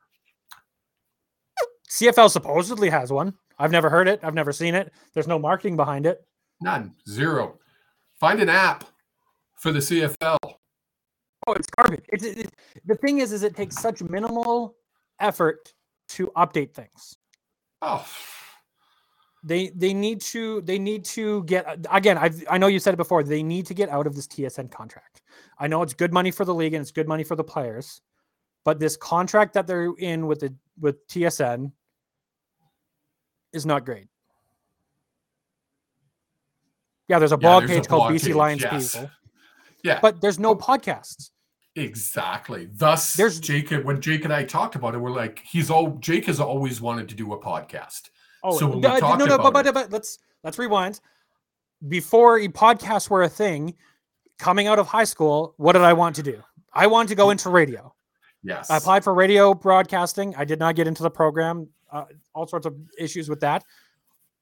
[1.90, 3.34] CFL supposedly has one.
[3.58, 4.20] I've never heard it.
[4.22, 4.92] I've never seen it.
[5.12, 6.24] There's no marketing behind it.
[6.60, 6.94] None.
[7.08, 7.58] Zero.
[8.18, 8.84] Find an app
[9.56, 10.38] for the CFL.
[10.42, 12.04] Oh, it's garbage.
[12.08, 12.50] It's, it,
[12.84, 14.76] the thing is, is it takes such minimal
[15.20, 15.72] effort
[16.10, 17.16] to update things.
[17.82, 18.06] Oh,
[19.46, 22.16] They they need to they need to get again.
[22.16, 23.22] I I know you said it before.
[23.22, 25.20] They need to get out of this TSN contract.
[25.58, 28.00] I know it's good money for the league and it's good money for the players,
[28.64, 31.72] but this contract that they're in with the with TSN
[33.52, 34.08] is not great.
[37.08, 38.94] Yeah, there's a Yeah, blog there's a page called blog BC page, Lions yes.
[38.94, 39.10] People,
[39.82, 39.98] yeah.
[40.00, 41.30] but there's no podcasts.
[41.76, 42.68] Exactly.
[42.72, 43.70] Thus, There's- Jake.
[43.70, 47.08] When Jake and I talked about it, we're like, he's all Jake has always wanted
[47.08, 48.10] to do a podcast.
[48.44, 51.00] Oh, So when d- d- no, no, but, but, but let's let's rewind.
[51.88, 53.74] Before podcasts were a thing,
[54.38, 56.42] coming out of high school, what did I want to do?
[56.72, 57.94] I wanted to go into radio.
[58.42, 58.70] Yes.
[58.70, 60.34] I applied for radio broadcasting.
[60.36, 61.68] I did not get into the program.
[61.90, 63.64] Uh, all sorts of issues with that.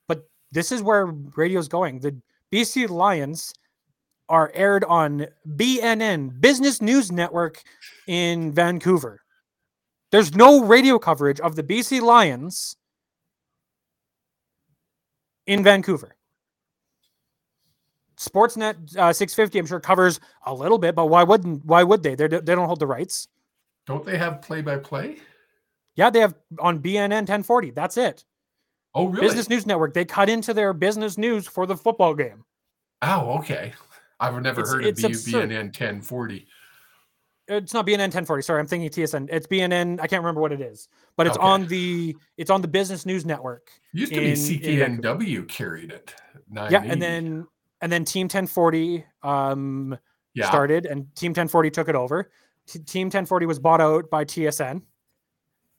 [0.09, 2.01] But this is where radio's going.
[2.01, 2.17] The
[2.51, 3.55] BC Lions
[4.29, 5.27] are aired on
[5.57, 7.63] BNN, Business News Network
[8.07, 9.21] in Vancouver.
[10.11, 12.77] There's no radio coverage of the BC Lions
[15.47, 16.17] in Vancouver.
[18.17, 21.65] Sportsnet uh, 650, I'm sure covers a little bit, but why wouldn't?
[21.65, 22.15] Why would they?
[22.15, 23.29] They they don't hold the rights.
[23.87, 25.17] Don't they have play by play?
[25.97, 27.71] Yeah, they have on BNN 1040.
[27.73, 28.25] That's it.
[28.95, 29.23] Oh, really?
[29.27, 29.93] Business News Network.
[29.95, 32.45] They cut into their business news for the football game.
[33.01, 33.73] Oh, okay.
[34.21, 35.51] I've never It's- heard of it's B- absurd.
[35.51, 36.47] BNN 1040.
[37.49, 38.43] it's not BNN 1040.
[38.43, 39.29] Sorry, I'm thinking TSN.
[39.33, 39.99] It's BNN.
[40.01, 41.47] I can't remember what it is, but it's Okay.
[41.47, 43.71] on the it's on the Business News Network.
[43.93, 46.15] Used to in- be in CKNW carried it.
[46.53, 47.47] Yeah, and then
[47.81, 49.97] and then Team 1040 um
[50.35, 52.31] yeah, started, and Team 1040 took it over.
[52.67, 54.83] T- Team 1040 was bought out by TSN,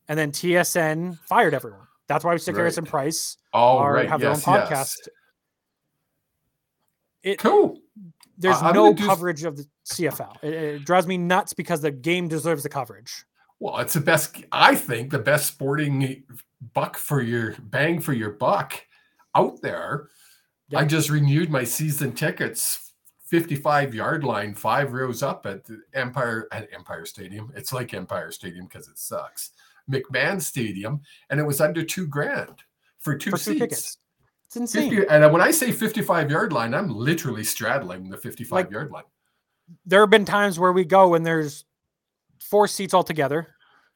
[0.07, 1.87] and then TSN fired everyone.
[2.07, 2.77] That's why Stick Right.
[2.77, 4.69] and Price oh are right, have yes, their own yes.
[4.69, 5.07] podcast.
[7.23, 7.79] It Cool.
[8.37, 10.35] there's I'm no gonna s- coverage of the CFL.
[10.43, 13.25] It, it drives me nuts because the game deserves the coverage.
[13.63, 14.43] Well, it's the best.
[14.51, 16.21] I think the best sporting
[16.73, 18.85] buck for your bang for your buck
[19.35, 20.09] out there.
[20.75, 22.91] I just renewed my season tickets,
[23.27, 27.53] 55 yard line, five rows up at the Empire at Empire Stadium.
[27.55, 29.51] It's like Empire Stadium because it sucks.
[29.89, 30.99] McMahon Stadium,
[31.29, 32.63] and it was under two grand
[32.99, 33.47] for two for seats.
[33.47, 33.97] two tickets.
[34.47, 34.89] It's insane.
[34.89, 38.91] 50, and when I say 55 yard line, I'm literally straddling the 55 Like- yard
[38.91, 39.03] line.
[39.85, 41.63] there have been times where we go and there's
[42.39, 43.52] four seats altogether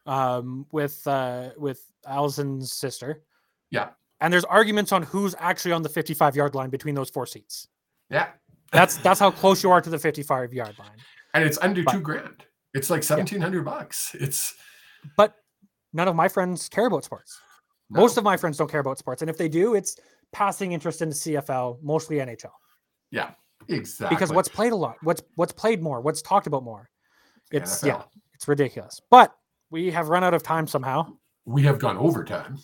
[0.08, 3.24] um, with uh, with Allison's sister.
[3.72, 3.90] Yeah.
[4.20, 7.68] And there's arguments on who's actually on the 55 yard line between those four seats.
[8.10, 8.30] Yeah.
[8.72, 10.98] That's that's how close you are to the 55 yard line.
[11.34, 12.46] And it's under But- two grand.
[12.74, 14.16] It's like 1700 bucks.
[14.20, 14.54] It's
[15.16, 15.36] But
[15.94, 17.40] none of my friends care about sports.
[17.90, 18.02] no.
[18.02, 19.98] Most of my friends don't care about sports, and if they do, it's
[20.34, 22.52] passing interest into CFL, mostly NHL.
[23.12, 23.32] Yeah.
[23.70, 26.90] Exactly Because what's played a lot, what's what's played more, what's talked about more.
[27.52, 28.04] It's yeah,
[28.34, 29.02] it's ridiculous.
[29.10, 29.36] But
[29.70, 31.14] we have run out of time somehow.
[31.46, 32.58] We have gone overtime.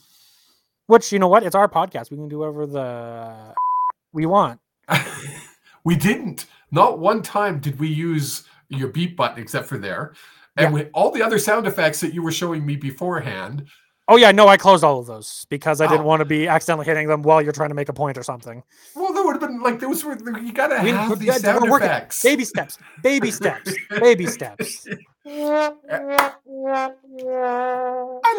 [0.87, 1.43] Which you know what?
[1.43, 2.11] It's our podcast.
[2.11, 3.53] We can do whatever the
[4.13, 4.59] we want.
[5.83, 6.45] we didn't.
[6.71, 10.13] Not one time did we use your beep button except for there.
[10.57, 13.65] And with all the other sound effects that you were showing me beforehand,
[14.09, 16.07] Oh yeah, no, I closed all of those because I didn't Oh.
[16.07, 18.61] want to be accidentally hitting them while you're trying to make a point or something.
[18.95, 21.37] well, that would have been like those were you gotta We- have we- these yeah,
[21.37, 22.21] sound effects.
[22.21, 24.85] Baby steps, baby steps, baby steps.
[25.25, 25.71] I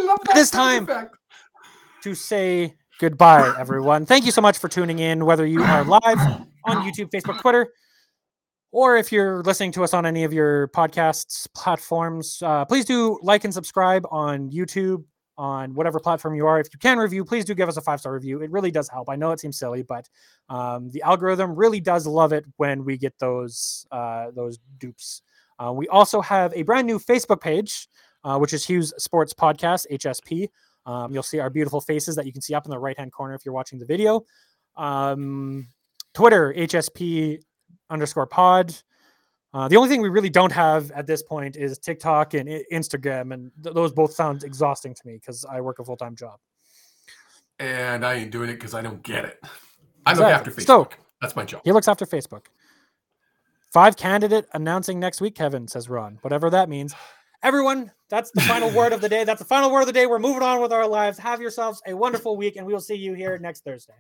[0.07, 1.17] love that This time- effect.
[2.03, 4.05] To say goodbye, everyone.
[4.05, 6.19] Thank you so much for tuning in, whether you are live
[6.65, 7.69] on YouTube, Facebook, Twitter,
[8.73, 12.43] or if you're listening to us on any of your podcasts platforms.
[12.43, 15.03] Uh, please do like and subscribe on YouTube,
[15.39, 16.61] on whatever platform you are.
[16.61, 18.43] If you can review, please do give us a five star review.
[18.43, 19.09] It really does help.
[19.09, 20.07] I know it seems silly, but
[20.51, 25.23] um, the algorithm really does love it when we get those uh, those dupes.
[25.59, 27.89] Uh, we also have a brand new Facebook page,
[28.25, 30.49] uh, which is Hughes Sports Podcast (HSP).
[30.87, 33.13] Um, you'll see our beautiful faces that you can see up in the right hand
[33.13, 34.25] corner if you're watching the video.
[34.77, 35.69] Um,
[36.13, 37.41] Twitter HSP
[37.91, 38.75] underscore pod.
[39.53, 42.65] Uh, the only thing we really don't have at this point is TikTok and I-
[42.73, 46.17] Instagram, and th- those both sound exhausting to me because I work a full time
[46.17, 46.41] job.
[47.61, 49.41] And I ain't doing it because I don't get it.
[50.07, 50.67] I look after Facebook.
[50.67, 50.89] So-
[51.21, 51.63] That's my job.
[51.65, 52.47] He looks after Facebook.
[53.75, 56.19] Five candidate announcing next week, Kevin says Ron.
[56.23, 56.95] Whatever that means.
[57.43, 59.25] Everyone, that's the final word of the day.
[59.25, 60.07] That's the final word of the day.
[60.07, 61.19] We're moving on with our lives.
[61.19, 63.95] Have yourselves a wonderful week, and we will see you here next Thursday.